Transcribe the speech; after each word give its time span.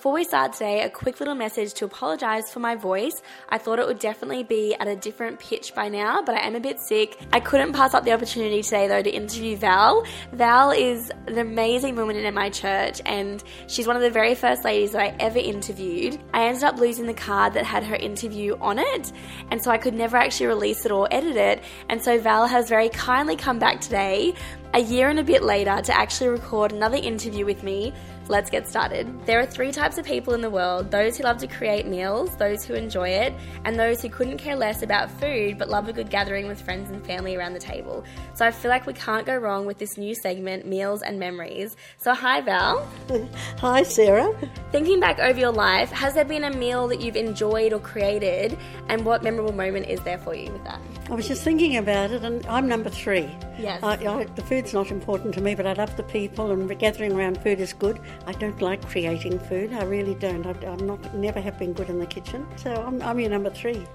Before 0.00 0.14
we 0.14 0.24
start 0.24 0.54
today, 0.54 0.80
a 0.80 0.88
quick 0.88 1.20
little 1.20 1.34
message 1.34 1.74
to 1.74 1.84
apologize 1.84 2.50
for 2.50 2.58
my 2.58 2.74
voice. 2.74 3.20
I 3.50 3.58
thought 3.58 3.78
it 3.78 3.86
would 3.86 3.98
definitely 3.98 4.44
be 4.44 4.74
at 4.80 4.88
a 4.88 4.96
different 4.96 5.38
pitch 5.38 5.74
by 5.74 5.90
now, 5.90 6.22
but 6.22 6.36
I 6.36 6.46
am 6.46 6.54
a 6.54 6.60
bit 6.60 6.80
sick. 6.80 7.20
I 7.34 7.40
couldn't 7.40 7.74
pass 7.74 7.92
up 7.92 8.04
the 8.04 8.12
opportunity 8.12 8.62
today 8.62 8.88
though 8.88 9.02
to 9.02 9.10
interview 9.10 9.58
Val. 9.58 10.06
Val 10.32 10.70
is 10.70 11.12
an 11.26 11.36
amazing 11.36 11.96
woman 11.96 12.16
in 12.16 12.32
my 12.32 12.48
church 12.48 13.02
and 13.04 13.44
she's 13.66 13.86
one 13.86 13.94
of 13.94 14.00
the 14.00 14.08
very 14.08 14.34
first 14.34 14.64
ladies 14.64 14.92
that 14.92 15.02
I 15.02 15.14
ever 15.20 15.38
interviewed. 15.38 16.18
I 16.32 16.46
ended 16.46 16.64
up 16.64 16.78
losing 16.78 17.04
the 17.04 17.12
card 17.12 17.52
that 17.52 17.66
had 17.66 17.84
her 17.84 17.96
interview 17.96 18.56
on 18.58 18.78
it, 18.78 19.12
and 19.50 19.62
so 19.62 19.70
I 19.70 19.76
could 19.76 19.92
never 19.92 20.16
actually 20.16 20.46
release 20.46 20.86
it 20.86 20.92
or 20.92 21.12
edit 21.12 21.36
it. 21.36 21.62
And 21.90 22.02
so 22.02 22.18
Val 22.18 22.46
has 22.46 22.70
very 22.70 22.88
kindly 22.88 23.36
come 23.36 23.58
back 23.58 23.82
today 23.82 24.32
a 24.74 24.80
year 24.80 25.08
and 25.08 25.18
a 25.18 25.24
bit 25.24 25.42
later 25.42 25.80
to 25.82 25.96
actually 25.96 26.28
record 26.28 26.72
another 26.72 26.96
interview 26.96 27.44
with 27.44 27.62
me 27.62 27.92
Let's 28.30 28.48
get 28.48 28.68
started. 28.68 29.26
There 29.26 29.40
are 29.40 29.44
three 29.44 29.72
types 29.72 29.98
of 29.98 30.04
people 30.04 30.34
in 30.34 30.40
the 30.40 30.50
world 30.50 30.92
those 30.92 31.16
who 31.16 31.24
love 31.24 31.38
to 31.38 31.48
create 31.48 31.88
meals, 31.88 32.36
those 32.36 32.64
who 32.64 32.74
enjoy 32.74 33.08
it, 33.08 33.34
and 33.64 33.76
those 33.76 34.00
who 34.00 34.08
couldn't 34.08 34.38
care 34.38 34.54
less 34.54 34.82
about 34.82 35.10
food 35.10 35.58
but 35.58 35.68
love 35.68 35.88
a 35.88 35.92
good 35.92 36.10
gathering 36.10 36.46
with 36.46 36.62
friends 36.62 36.90
and 36.90 37.04
family 37.04 37.34
around 37.34 37.54
the 37.54 37.58
table. 37.58 38.04
So 38.34 38.46
I 38.46 38.52
feel 38.52 38.68
like 38.68 38.86
we 38.86 38.92
can't 38.92 39.26
go 39.26 39.36
wrong 39.36 39.66
with 39.66 39.78
this 39.78 39.98
new 39.98 40.14
segment, 40.14 40.64
Meals 40.64 41.02
and 41.02 41.18
Memories. 41.18 41.76
So, 41.98 42.14
hi, 42.14 42.40
Val. 42.40 42.88
Hi, 43.58 43.82
Sarah. 43.82 44.32
Thinking 44.70 45.00
back 45.00 45.18
over 45.18 45.38
your 45.38 45.50
life, 45.50 45.90
has 45.90 46.14
there 46.14 46.24
been 46.24 46.44
a 46.44 46.56
meal 46.56 46.86
that 46.86 47.00
you've 47.00 47.16
enjoyed 47.16 47.72
or 47.72 47.80
created, 47.80 48.56
and 48.88 49.04
what 49.04 49.24
memorable 49.24 49.52
moment 49.52 49.88
is 49.88 50.00
there 50.02 50.18
for 50.18 50.36
you 50.36 50.52
with 50.52 50.62
that? 50.62 50.80
I 51.10 51.14
was 51.14 51.26
just 51.26 51.42
thinking 51.42 51.76
about 51.76 52.12
it, 52.12 52.22
and 52.22 52.46
I'm 52.46 52.68
number 52.68 52.90
three. 52.90 53.28
Yes. 53.58 53.82
I, 53.82 53.94
I, 53.94 54.24
the 54.36 54.42
food's 54.60 54.74
not 54.74 54.90
important 54.90 55.32
to 55.32 55.40
me, 55.40 55.54
but 55.54 55.66
I 55.66 55.72
love 55.72 55.96
the 55.96 56.02
people, 56.02 56.50
and 56.50 56.78
gathering 56.78 57.12
around 57.12 57.42
food 57.42 57.60
is 57.60 57.72
good. 57.72 57.98
I 58.26 58.32
don't 58.32 58.60
like 58.60 58.86
creating 58.86 59.38
food. 59.38 59.72
I 59.72 59.84
really 59.84 60.14
don't. 60.16 60.44
I, 60.44 60.50
am 60.66 60.86
not, 60.86 61.14
never 61.14 61.40
have 61.40 61.58
been 61.58 61.72
good 61.72 61.88
in 61.88 61.98
the 61.98 62.04
kitchen. 62.04 62.46
So 62.56 62.70
I'm, 62.74 63.00
I'm 63.00 63.18
your 63.18 63.30
number 63.30 63.48
three. 63.48 63.86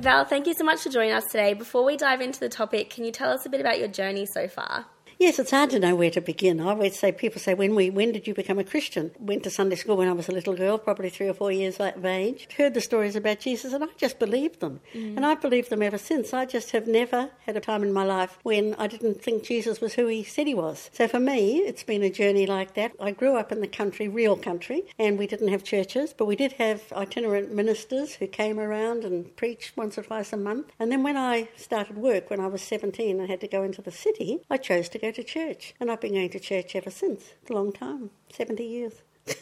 Val, 0.00 0.26
thank 0.26 0.46
you 0.46 0.52
so 0.52 0.64
much 0.64 0.82
for 0.82 0.90
joining 0.90 1.12
us 1.12 1.24
today. 1.24 1.54
Before 1.54 1.82
we 1.82 1.96
dive 1.96 2.20
into 2.20 2.38
the 2.38 2.50
topic, 2.50 2.90
can 2.90 3.06
you 3.06 3.12
tell 3.12 3.30
us 3.30 3.46
a 3.46 3.48
bit 3.48 3.62
about 3.62 3.78
your 3.78 3.88
journey 3.88 4.26
so 4.26 4.46
far? 4.46 4.84
Yes, 5.18 5.38
it's 5.38 5.52
hard 5.52 5.70
to 5.70 5.78
know 5.78 5.94
where 5.94 6.10
to 6.10 6.20
begin. 6.20 6.60
I 6.60 6.70
always 6.70 6.98
say, 6.98 7.12
people 7.12 7.40
say, 7.40 7.54
when 7.54 7.74
we, 7.74 7.88
when 7.88 8.10
did 8.10 8.26
you 8.26 8.34
become 8.34 8.58
a 8.58 8.64
Christian? 8.64 9.12
Went 9.20 9.44
to 9.44 9.50
Sunday 9.50 9.76
school 9.76 9.96
when 9.96 10.08
I 10.08 10.12
was 10.12 10.28
a 10.28 10.32
little 10.32 10.54
girl, 10.54 10.76
probably 10.76 11.08
three 11.08 11.28
or 11.28 11.34
four 11.34 11.52
years 11.52 11.78
of 11.78 12.04
age. 12.04 12.48
Heard 12.56 12.74
the 12.74 12.80
stories 12.80 13.14
about 13.14 13.38
Jesus, 13.38 13.72
and 13.72 13.84
I 13.84 13.86
just 13.96 14.18
believed 14.18 14.60
them, 14.60 14.80
mm. 14.92 15.16
and 15.16 15.24
I've 15.24 15.40
believed 15.40 15.70
them 15.70 15.82
ever 15.82 15.98
since. 15.98 16.34
I 16.34 16.46
just 16.46 16.72
have 16.72 16.88
never 16.88 17.30
had 17.46 17.56
a 17.56 17.60
time 17.60 17.82
in 17.82 17.92
my 17.92 18.04
life 18.04 18.38
when 18.42 18.74
I 18.74 18.88
didn't 18.88 19.22
think 19.22 19.44
Jesus 19.44 19.80
was 19.80 19.94
who 19.94 20.08
he 20.08 20.24
said 20.24 20.46
he 20.46 20.54
was. 20.54 20.90
So 20.92 21.06
for 21.06 21.20
me, 21.20 21.58
it's 21.58 21.84
been 21.84 22.02
a 22.02 22.10
journey 22.10 22.46
like 22.46 22.74
that. 22.74 22.92
I 23.00 23.12
grew 23.12 23.36
up 23.36 23.52
in 23.52 23.60
the 23.60 23.68
country, 23.68 24.08
real 24.08 24.36
country, 24.36 24.82
and 24.98 25.16
we 25.16 25.28
didn't 25.28 25.48
have 25.48 25.62
churches, 25.62 26.12
but 26.12 26.26
we 26.26 26.36
did 26.36 26.52
have 26.54 26.92
itinerant 26.92 27.52
ministers 27.52 28.14
who 28.14 28.26
came 28.26 28.58
around 28.58 29.04
and 29.04 29.34
preached 29.36 29.76
once 29.76 29.96
or 29.96 30.02
twice 30.02 30.32
a 30.32 30.36
month. 30.36 30.72
And 30.80 30.90
then 30.90 31.04
when 31.04 31.16
I 31.16 31.48
started 31.56 31.96
work, 31.96 32.30
when 32.30 32.40
I 32.40 32.48
was 32.48 32.62
17 32.62 33.20
and 33.20 33.30
had 33.30 33.40
to 33.42 33.48
go 33.48 33.62
into 33.62 33.80
the 33.80 33.92
city, 33.92 34.40
I 34.50 34.56
chose 34.56 34.88
to 34.90 35.03
go 35.04 35.10
to 35.10 35.22
church. 35.22 35.74
And 35.78 35.90
I've 35.90 36.00
been 36.00 36.14
going 36.14 36.30
to 36.30 36.40
church 36.40 36.74
ever 36.74 36.90
since. 36.90 37.34
a 37.50 37.52
long 37.52 37.72
time 37.72 38.10
70 38.30 38.64
years. 38.64 39.02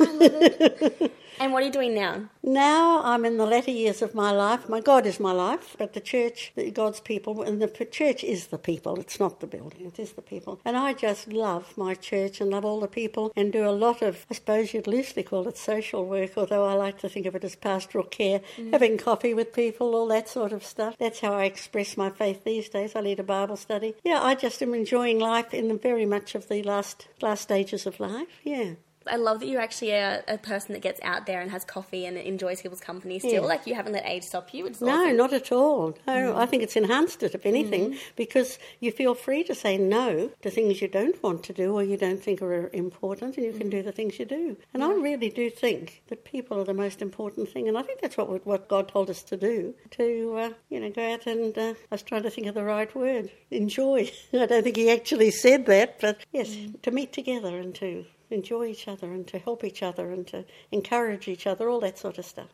and 1.40 1.52
what 1.52 1.62
are 1.62 1.66
you 1.66 1.72
doing 1.72 1.94
now? 1.94 2.28
Now 2.44 3.02
I'm 3.02 3.24
in 3.24 3.36
the 3.36 3.46
latter 3.46 3.72
years 3.72 4.00
of 4.00 4.14
my 4.14 4.30
life. 4.30 4.68
My 4.68 4.80
God 4.80 5.06
is 5.06 5.18
my 5.18 5.32
life, 5.32 5.74
but 5.76 5.92
the 5.92 6.00
church, 6.00 6.52
God's 6.72 7.00
people, 7.00 7.42
and 7.42 7.60
the 7.60 7.66
church 7.68 8.22
is 8.22 8.48
the 8.48 8.58
people. 8.58 9.00
It's 9.00 9.18
not 9.18 9.40
the 9.40 9.48
building, 9.48 9.86
it 9.86 9.98
is 9.98 10.12
the 10.12 10.22
people. 10.22 10.60
And 10.64 10.76
I 10.76 10.92
just 10.92 11.32
love 11.32 11.76
my 11.76 11.94
church 11.94 12.40
and 12.40 12.50
love 12.50 12.64
all 12.64 12.78
the 12.78 12.86
people 12.86 13.32
and 13.34 13.52
do 13.52 13.68
a 13.68 13.70
lot 13.70 14.02
of, 14.02 14.24
I 14.30 14.34
suppose 14.34 14.72
you'd 14.72 14.86
loosely 14.86 15.24
call 15.24 15.48
it 15.48 15.56
social 15.56 16.06
work, 16.06 16.32
although 16.36 16.66
I 16.66 16.74
like 16.74 16.98
to 16.98 17.08
think 17.08 17.26
of 17.26 17.34
it 17.34 17.44
as 17.44 17.56
pastoral 17.56 18.04
care, 18.04 18.40
mm. 18.56 18.70
having 18.70 18.96
coffee 18.96 19.34
with 19.34 19.52
people, 19.52 19.96
all 19.96 20.06
that 20.08 20.28
sort 20.28 20.52
of 20.52 20.64
stuff. 20.64 20.96
That's 20.98 21.20
how 21.20 21.32
I 21.32 21.44
express 21.44 21.96
my 21.96 22.10
faith 22.10 22.44
these 22.44 22.68
days. 22.68 22.94
I 22.94 23.00
lead 23.00 23.18
a 23.18 23.24
Bible 23.24 23.56
study. 23.56 23.96
Yeah, 24.04 24.20
I 24.22 24.36
just 24.36 24.62
am 24.62 24.74
enjoying 24.74 25.18
life 25.18 25.52
in 25.52 25.66
the 25.66 25.74
very 25.74 26.06
much 26.06 26.36
of 26.36 26.48
the 26.48 26.62
last 26.62 27.08
last 27.20 27.42
stages 27.42 27.86
of 27.86 27.98
life. 27.98 28.40
Yeah. 28.44 28.74
I 29.06 29.16
love 29.16 29.40
that 29.40 29.46
you're 29.46 29.60
actually 29.60 29.90
a, 29.90 30.22
a, 30.28 30.38
person 30.38 30.72
that 30.72 30.80
gets 30.80 31.00
out 31.02 31.26
there 31.26 31.40
and 31.40 31.50
has 31.50 31.64
coffee 31.64 32.06
and 32.06 32.16
enjoys 32.16 32.62
people's 32.62 32.80
company 32.80 33.18
still. 33.18 33.32
Yeah. 33.32 33.40
Like 33.40 33.66
you 33.66 33.74
haven't 33.74 33.92
let 33.92 34.06
age 34.06 34.24
stop 34.24 34.52
you. 34.52 34.66
It's 34.66 34.80
no, 34.80 35.04
awesome. 35.04 35.16
not 35.16 35.32
at 35.32 35.52
all. 35.52 35.96
No, 36.06 36.32
mm. 36.32 36.36
I 36.36 36.46
think 36.46 36.62
it's 36.62 36.76
enhanced 36.76 37.22
it, 37.22 37.34
if 37.34 37.46
anything, 37.46 37.92
mm. 37.92 37.98
because 38.16 38.58
you 38.80 38.92
feel 38.92 39.14
free 39.14 39.44
to 39.44 39.54
say 39.54 39.78
no 39.78 40.30
to 40.42 40.50
things 40.50 40.80
you 40.82 40.88
don't 40.88 41.20
want 41.22 41.42
to 41.44 41.52
do 41.52 41.74
or 41.74 41.82
you 41.82 41.96
don't 41.96 42.22
think 42.22 42.42
are 42.42 42.70
important, 42.72 43.36
and 43.36 43.46
you 43.46 43.52
can 43.52 43.68
mm. 43.68 43.72
do 43.72 43.82
the 43.82 43.92
things 43.92 44.18
you 44.18 44.24
do. 44.24 44.56
And 44.74 44.82
yeah. 44.82 44.88
I 44.88 44.92
really 44.94 45.30
do 45.30 45.50
think 45.50 46.02
that 46.08 46.24
people 46.24 46.60
are 46.60 46.64
the 46.64 46.74
most 46.74 47.02
important 47.02 47.48
thing, 47.48 47.68
and 47.68 47.78
I 47.78 47.82
think 47.82 48.00
that's 48.00 48.16
what 48.16 48.46
what 48.46 48.68
God 48.68 48.88
told 48.88 49.10
us 49.10 49.22
to 49.24 49.36
do. 49.36 49.74
To 49.92 50.36
uh, 50.36 50.50
you 50.68 50.80
know, 50.80 50.90
go 50.90 51.12
out 51.12 51.26
and 51.26 51.56
uh, 51.56 51.74
I 51.90 51.94
was 51.94 52.02
trying 52.02 52.22
to 52.22 52.30
think 52.30 52.46
of 52.46 52.54
the 52.54 52.64
right 52.64 52.94
word. 52.94 53.30
Enjoy. 53.50 54.10
I 54.32 54.46
don't 54.46 54.62
think 54.62 54.76
He 54.76 54.90
actually 54.90 55.30
said 55.30 55.66
that, 55.66 56.00
but 56.00 56.18
yes, 56.32 56.50
mm. 56.50 56.80
to 56.82 56.90
meet 56.90 57.12
together 57.12 57.58
and 57.58 57.74
to 57.76 58.04
enjoy 58.32 58.66
each 58.66 58.88
other 58.88 59.12
and 59.12 59.26
to 59.28 59.38
help 59.38 59.64
each 59.64 59.82
other 59.82 60.10
and 60.10 60.26
to 60.28 60.44
encourage 60.70 61.28
each 61.28 61.46
other, 61.46 61.68
all 61.68 61.80
that 61.80 61.98
sort 61.98 62.18
of 62.18 62.24
stuff. 62.24 62.48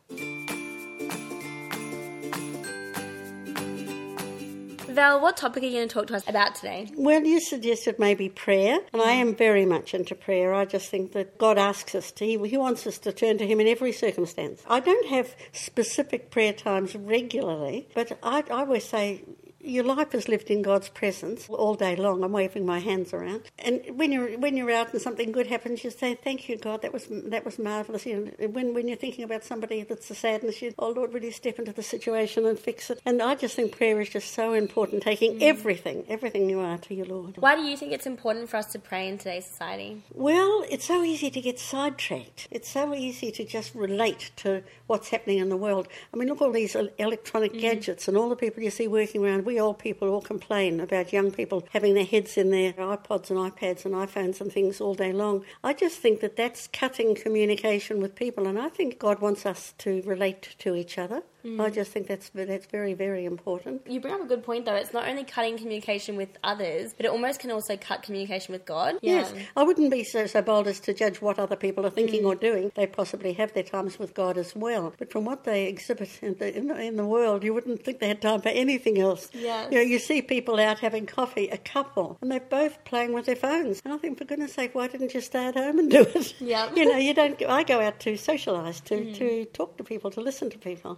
Val, 4.99 5.21
what 5.21 5.37
topic 5.37 5.63
are 5.63 5.65
you 5.65 5.77
going 5.77 5.87
to 5.87 5.93
talk 5.93 6.07
to 6.07 6.15
us 6.15 6.27
about 6.27 6.55
today? 6.55 6.91
Well, 6.93 7.23
you 7.23 7.39
suggested 7.39 7.99
maybe 7.99 8.27
prayer, 8.27 8.79
and 8.91 9.01
I 9.01 9.11
am 9.11 9.33
very 9.33 9.65
much 9.65 9.93
into 9.93 10.13
prayer. 10.13 10.53
I 10.53 10.65
just 10.65 10.89
think 10.89 11.13
that 11.13 11.37
God 11.37 11.57
asks 11.57 11.95
us 11.95 12.11
to, 12.11 12.25
He 12.25 12.57
wants 12.57 12.85
us 12.85 12.97
to 12.99 13.13
turn 13.13 13.37
to 13.37 13.47
Him 13.47 13.61
in 13.61 13.67
every 13.67 13.93
circumstance. 13.93 14.61
I 14.67 14.81
don't 14.81 15.07
have 15.07 15.35
specific 15.53 16.31
prayer 16.31 16.51
times 16.51 16.95
regularly, 16.95 17.87
but 17.95 18.17
I, 18.21 18.43
I 18.49 18.61
always 18.61 18.83
say, 18.83 19.23
your 19.61 19.83
life 19.83 20.15
is 20.15 20.27
lived 20.27 20.49
in 20.49 20.61
God's 20.61 20.89
presence 20.89 21.47
all 21.49 21.75
day 21.75 21.95
long. 21.95 22.23
I'm 22.23 22.31
waving 22.31 22.65
my 22.65 22.79
hands 22.79 23.13
around, 23.13 23.41
and 23.59 23.81
when 23.95 24.11
you're 24.11 24.37
when 24.39 24.55
you're 24.55 24.71
out 24.71 24.93
and 24.93 25.01
something 25.01 25.31
good 25.31 25.47
happens, 25.47 25.83
you 25.83 25.91
say, 25.91 26.15
"Thank 26.15 26.47
you, 26.47 26.57
God. 26.57 26.81
That 26.81 26.93
was 26.93 27.07
that 27.09 27.43
was 27.43 27.59
marvelous." 27.59 28.05
You 28.05 28.33
know, 28.39 28.47
when 28.47 28.73
when 28.73 28.87
you're 28.87 28.97
thinking 28.97 29.23
about 29.23 29.43
somebody 29.43 29.83
that's 29.83 30.09
a 30.09 30.15
sadness, 30.15 30.61
you, 30.61 30.73
"Oh 30.79 30.89
Lord, 30.89 31.13
will 31.13 31.23
you 31.23 31.31
step 31.31 31.59
into 31.59 31.73
the 31.73 31.83
situation 31.83 32.45
and 32.45 32.57
fix 32.57 32.89
it?" 32.89 33.01
And 33.05 33.21
I 33.21 33.35
just 33.35 33.55
think 33.55 33.75
prayer 33.75 33.99
is 33.99 34.09
just 34.09 34.33
so 34.33 34.53
important. 34.53 35.03
Taking 35.03 35.39
mm. 35.39 35.43
everything, 35.43 36.05
everything 36.07 36.49
you 36.49 36.59
are 36.59 36.77
to 36.77 36.93
your 36.93 37.05
Lord. 37.05 37.37
Why 37.37 37.55
do 37.55 37.61
you 37.61 37.75
think 37.75 37.91
it's 37.91 38.07
important 38.07 38.49
for 38.49 38.57
us 38.57 38.71
to 38.73 38.79
pray 38.79 39.07
in 39.09 39.17
today's 39.17 39.45
society? 39.45 40.01
Well, 40.13 40.63
it's 40.69 40.85
so 40.85 41.03
easy 41.03 41.29
to 41.31 41.41
get 41.41 41.59
sidetracked. 41.59 42.47
It's 42.51 42.69
so 42.69 42.93
easy 42.93 43.31
to 43.31 43.43
just 43.43 43.75
relate 43.75 44.31
to 44.37 44.63
what's 44.87 45.09
happening 45.09 45.39
in 45.39 45.49
the 45.49 45.57
world. 45.57 45.87
I 46.13 46.17
mean, 46.17 46.29
look 46.29 46.41
all 46.41 46.51
these 46.51 46.75
electronic 46.75 47.53
mm. 47.53 47.61
gadgets 47.61 48.07
and 48.07 48.17
all 48.17 48.29
the 48.29 48.35
people 48.35 48.63
you 48.63 48.69
see 48.69 48.87
working 48.87 49.23
around 49.23 49.48
we 49.49 49.59
old 49.59 49.79
people 49.79 50.09
all 50.09 50.21
complain 50.21 50.79
about 50.79 51.11
young 51.11 51.31
people 51.31 51.67
having 51.71 51.95
their 51.95 52.05
heads 52.05 52.37
in 52.37 52.51
their 52.51 52.71
iPods 52.73 53.31
and 53.31 53.39
iPads 53.39 53.83
and 53.83 53.95
iPhones 53.95 54.39
and 54.39 54.53
things 54.53 54.79
all 54.79 54.93
day 54.93 55.11
long. 55.11 55.43
I 55.63 55.73
just 55.73 55.97
think 55.97 56.19
that 56.19 56.35
that's 56.35 56.67
cutting 56.67 57.15
communication 57.15 57.99
with 57.99 58.13
people, 58.13 58.45
and 58.45 58.59
I 58.59 58.69
think 58.69 58.99
God 58.99 59.21
wants 59.21 59.47
us 59.47 59.73
to 59.79 60.03
relate 60.03 60.55
to 60.59 60.75
each 60.75 60.99
other. 60.99 61.23
Mm. 61.45 61.61
I 61.61 61.69
just 61.69 61.91
think 61.91 62.07
that's 62.07 62.29
that's 62.33 62.65
very 62.67 62.93
very 62.93 63.25
important. 63.25 63.81
You 63.87 63.99
bring 63.99 64.13
up 64.13 64.21
a 64.21 64.25
good 64.25 64.43
point 64.43 64.65
though. 64.65 64.75
It's 64.75 64.93
not 64.93 65.07
only 65.07 65.23
cutting 65.23 65.57
communication 65.57 66.15
with 66.15 66.29
others, 66.43 66.93
but 66.95 67.05
it 67.05 67.11
almost 67.11 67.39
can 67.39 67.51
also 67.51 67.77
cut 67.77 68.03
communication 68.03 68.51
with 68.51 68.65
God. 68.65 68.95
Yes, 69.01 69.33
I 69.55 69.63
wouldn't 69.63 69.91
be 69.91 70.03
so 70.03 70.25
so 70.27 70.41
bold 70.41 70.67
as 70.67 70.79
to 70.81 70.93
judge 70.93 71.21
what 71.21 71.39
other 71.39 71.55
people 71.55 71.85
are 71.85 71.89
thinking 71.89 72.23
mm. 72.23 72.27
or 72.27 72.35
doing. 72.35 72.71
They 72.75 72.87
possibly 72.87 73.33
have 73.33 73.53
their 73.53 73.63
times 73.63 73.99
with 73.99 74.13
God 74.13 74.37
as 74.37 74.55
well. 74.55 74.93
But 74.97 75.11
from 75.11 75.25
what 75.25 75.43
they 75.43 75.65
exhibit 75.65 76.09
in 76.21 76.35
the, 76.35 76.55
in 76.55 76.67
the, 76.67 76.79
in 76.79 76.95
the 76.95 77.05
world, 77.05 77.43
you 77.43 77.53
wouldn't 77.53 77.83
think 77.83 77.99
they 77.99 78.07
had 78.07 78.21
time 78.21 78.41
for 78.41 78.49
anything 78.49 78.99
else. 78.99 79.29
Yeah. 79.33 79.69
You 79.69 79.77
know, 79.77 79.81
you 79.81 79.99
see 79.99 80.21
people 80.21 80.59
out 80.59 80.79
having 80.79 81.05
coffee, 81.05 81.47
a 81.49 81.57
couple, 81.57 82.17
and 82.21 82.31
they're 82.31 82.39
both 82.39 82.83
playing 82.85 83.13
with 83.13 83.25
their 83.25 83.35
phones. 83.35 83.81
And 83.85 83.93
I 83.93 83.97
think, 83.97 84.17
for 84.17 84.25
goodness 84.25 84.53
sake, 84.53 84.75
why 84.75 84.87
didn't 84.87 85.13
you 85.13 85.21
stay 85.21 85.47
at 85.47 85.55
home 85.55 85.79
and 85.79 85.89
do 85.89 86.01
it? 86.01 86.35
Yeah. 86.39 86.69
you 86.75 86.85
know, 86.85 86.97
you 86.97 87.13
don't. 87.13 87.41
I 87.47 87.63
go 87.63 87.81
out 87.81 87.99
to 88.01 88.13
socialise, 88.13 88.83
to 88.85 88.95
mm. 88.95 89.17
to 89.17 89.45
talk 89.45 89.77
to 89.77 89.83
people, 89.83 90.11
to 90.11 90.21
listen 90.21 90.49
to 90.49 90.57
people. 90.57 90.97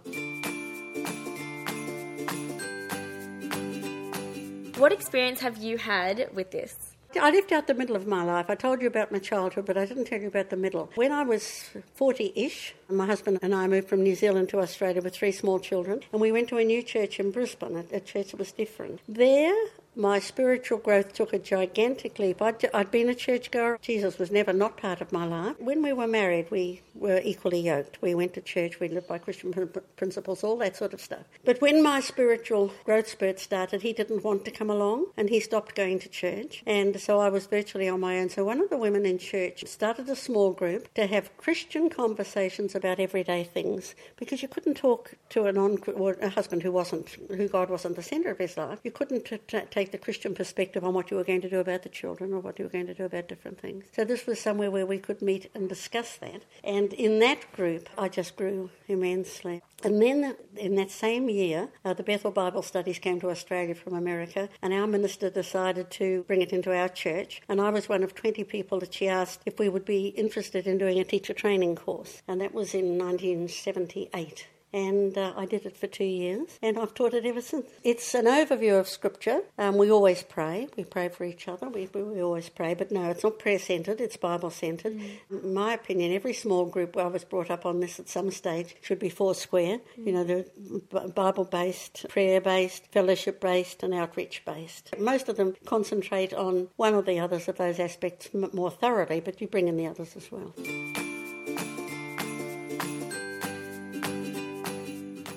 What 4.82 4.92
experience 4.92 5.38
have 5.42 5.58
you 5.58 5.78
had 5.78 6.28
with 6.34 6.50
this? 6.50 6.74
I 7.14 7.30
lived 7.30 7.52
out 7.52 7.68
the 7.68 7.74
middle 7.74 7.94
of 7.94 8.08
my 8.08 8.24
life. 8.24 8.46
I 8.50 8.56
told 8.56 8.80
you 8.80 8.88
about 8.88 9.12
my 9.12 9.20
childhood, 9.20 9.64
but 9.64 9.78
I 9.78 9.86
didn't 9.86 10.06
tell 10.06 10.20
you 10.20 10.26
about 10.26 10.50
the 10.50 10.56
middle. 10.56 10.90
When 10.96 11.12
I 11.12 11.22
was 11.22 11.70
40 11.94 12.32
ish, 12.34 12.74
my 12.88 13.06
husband 13.06 13.38
and 13.42 13.54
I 13.54 13.68
moved 13.68 13.88
from 13.88 14.02
New 14.02 14.16
Zealand 14.16 14.48
to 14.48 14.58
Australia 14.58 15.00
with 15.00 15.14
three 15.14 15.30
small 15.30 15.60
children, 15.60 16.00
and 16.10 16.20
we 16.20 16.32
went 16.32 16.48
to 16.48 16.58
a 16.58 16.64
new 16.64 16.82
church 16.82 17.20
in 17.20 17.30
Brisbane, 17.30 17.76
a 17.92 18.00
church 18.00 18.32
that 18.32 18.38
was 18.38 18.50
different. 18.50 18.98
There, 19.06 19.54
my 19.94 20.18
spiritual 20.18 20.78
growth 20.78 21.12
took 21.12 21.32
a 21.32 21.38
gigantic 21.38 22.18
leap. 22.18 22.40
i 22.40 22.54
had 22.72 22.90
been 22.90 23.08
a 23.08 23.14
churchgoer. 23.14 23.78
Jesus 23.82 24.18
was 24.18 24.30
never 24.30 24.52
not 24.52 24.76
part 24.76 25.00
of 25.00 25.12
my 25.12 25.26
life. 25.26 25.56
When 25.58 25.82
we 25.82 25.92
were 25.92 26.06
married, 26.06 26.50
we 26.50 26.80
were 26.94 27.20
equally 27.22 27.60
yoked. 27.60 28.00
We 28.00 28.14
went 28.14 28.34
to 28.34 28.40
church, 28.40 28.80
we 28.80 28.88
lived 28.88 29.08
by 29.08 29.18
Christian 29.18 29.52
principles, 29.96 30.44
all 30.44 30.56
that 30.58 30.76
sort 30.76 30.94
of 30.94 31.00
stuff. 31.00 31.24
But 31.44 31.60
when 31.60 31.82
my 31.82 32.00
spiritual 32.00 32.72
growth 32.84 33.08
spurt 33.08 33.38
started, 33.38 33.82
he 33.82 33.92
didn't 33.92 34.24
want 34.24 34.44
to 34.44 34.50
come 34.50 34.70
along 34.70 35.06
and 35.16 35.28
he 35.28 35.40
stopped 35.40 35.74
going 35.74 35.98
to 36.00 36.08
church. 36.08 36.62
And 36.66 36.98
so 37.00 37.20
I 37.20 37.28
was 37.28 37.46
virtually 37.46 37.88
on 37.88 38.00
my 38.00 38.18
own. 38.18 38.30
So 38.30 38.44
one 38.44 38.60
of 38.60 38.70
the 38.70 38.78
women 38.78 39.04
in 39.04 39.18
church 39.18 39.64
started 39.66 40.08
a 40.08 40.16
small 40.16 40.52
group 40.52 40.92
to 40.94 41.06
have 41.06 41.36
Christian 41.36 41.90
conversations 41.90 42.74
about 42.74 43.00
everyday 43.00 43.44
things 43.44 43.94
because 44.16 44.42
you 44.42 44.48
couldn't 44.48 44.74
talk 44.74 45.12
to 45.30 45.46
a, 45.46 46.26
a 46.26 46.28
husband 46.28 46.62
who 46.62 46.72
wasn't, 46.72 47.08
who 47.28 47.48
God 47.48 47.68
wasn't 47.68 47.96
the 47.96 48.02
centre 48.02 48.30
of 48.30 48.38
his 48.38 48.56
life. 48.56 48.78
You 48.84 48.90
couldn't 48.90 49.24
t- 49.24 49.38
t- 49.48 49.60
take 49.70 49.81
the 49.90 49.98
Christian 49.98 50.34
perspective 50.34 50.84
on 50.84 50.94
what 50.94 51.10
you 51.10 51.16
were 51.16 51.24
going 51.24 51.40
to 51.40 51.50
do 51.50 51.58
about 51.58 51.82
the 51.82 51.88
children 51.88 52.32
or 52.32 52.40
what 52.40 52.58
you 52.58 52.64
were 52.64 52.70
going 52.70 52.86
to 52.86 52.94
do 52.94 53.04
about 53.04 53.28
different 53.28 53.60
things. 53.60 53.84
So 53.92 54.04
this 54.04 54.26
was 54.26 54.38
somewhere 54.38 54.70
where 54.70 54.86
we 54.86 54.98
could 54.98 55.22
meet 55.22 55.50
and 55.54 55.68
discuss 55.68 56.16
that. 56.18 56.42
And 56.62 56.92
in 56.92 57.18
that 57.20 57.50
group, 57.52 57.88
I 57.98 58.08
just 58.08 58.36
grew 58.36 58.70
immensely. 58.88 59.62
And 59.84 60.00
then 60.00 60.36
in 60.56 60.76
that 60.76 60.90
same 60.90 61.28
year, 61.28 61.68
uh, 61.84 61.94
the 61.94 62.04
Bethel 62.04 62.30
Bible 62.30 62.62
Studies 62.62 63.00
came 63.00 63.20
to 63.20 63.30
Australia 63.30 63.74
from 63.74 63.94
America, 63.94 64.48
and 64.62 64.72
our 64.72 64.86
minister 64.86 65.28
decided 65.28 65.90
to 65.92 66.22
bring 66.28 66.40
it 66.40 66.52
into 66.52 66.72
our 66.72 66.88
church. 66.88 67.42
And 67.48 67.60
I 67.60 67.70
was 67.70 67.88
one 67.88 68.04
of 68.04 68.14
20 68.14 68.44
people 68.44 68.78
that 68.80 68.94
she 68.94 69.08
asked 69.08 69.40
if 69.44 69.58
we 69.58 69.68
would 69.68 69.84
be 69.84 70.08
interested 70.08 70.66
in 70.66 70.78
doing 70.78 71.00
a 71.00 71.04
teacher 71.04 71.34
training 71.34 71.74
course. 71.74 72.22
And 72.28 72.40
that 72.40 72.54
was 72.54 72.74
in 72.74 72.96
1978 72.98 74.46
and 74.72 75.16
uh, 75.16 75.32
I 75.36 75.46
did 75.46 75.66
it 75.66 75.76
for 75.76 75.86
two 75.86 76.04
years, 76.04 76.58
and 76.62 76.78
I've 76.78 76.94
taught 76.94 77.14
it 77.14 77.26
ever 77.26 77.40
since. 77.40 77.66
It's 77.82 78.14
an 78.14 78.26
overview 78.26 78.78
of 78.78 78.88
Scripture. 78.88 79.42
Um, 79.58 79.76
we 79.76 79.90
always 79.90 80.22
pray. 80.22 80.68
We 80.76 80.84
pray 80.84 81.08
for 81.08 81.24
each 81.24 81.48
other. 81.48 81.68
We, 81.68 81.88
we 81.92 82.22
always 82.22 82.48
pray, 82.48 82.74
but 82.74 82.90
no, 82.90 83.10
it's 83.10 83.24
not 83.24 83.38
prayer 83.38 83.58
centred. 83.58 84.00
It's 84.00 84.16
Bible 84.16 84.50
centred. 84.50 84.94
Mm. 84.94 85.44
In 85.44 85.54
my 85.54 85.74
opinion, 85.74 86.12
every 86.12 86.34
small 86.34 86.66
group 86.66 86.96
I 86.96 87.06
was 87.06 87.24
brought 87.24 87.50
up 87.50 87.66
on 87.66 87.80
this 87.80 88.00
at 88.00 88.08
some 88.08 88.30
stage 88.30 88.76
should 88.80 88.98
be 88.98 89.08
four 89.08 89.34
square. 89.34 89.80
Mm. 89.98 90.06
You 90.06 90.12
know, 90.12 90.24
the 90.24 91.12
Bible 91.14 91.44
based, 91.44 92.06
prayer 92.08 92.40
based, 92.40 92.86
fellowship 92.92 93.40
based, 93.40 93.82
and 93.82 93.94
outreach 93.94 94.42
based. 94.44 94.94
Most 94.98 95.28
of 95.28 95.36
them 95.36 95.54
concentrate 95.64 96.32
on 96.32 96.68
one 96.76 96.94
or 96.94 97.02
the 97.02 97.20
others 97.20 97.48
of 97.48 97.58
those 97.58 97.78
aspects 97.78 98.30
more 98.32 98.70
thoroughly, 98.70 99.20
but 99.20 99.40
you 99.40 99.48
bring 99.48 99.68
in 99.68 99.76
the 99.76 99.86
others 99.86 100.16
as 100.16 100.30
well. 100.30 100.54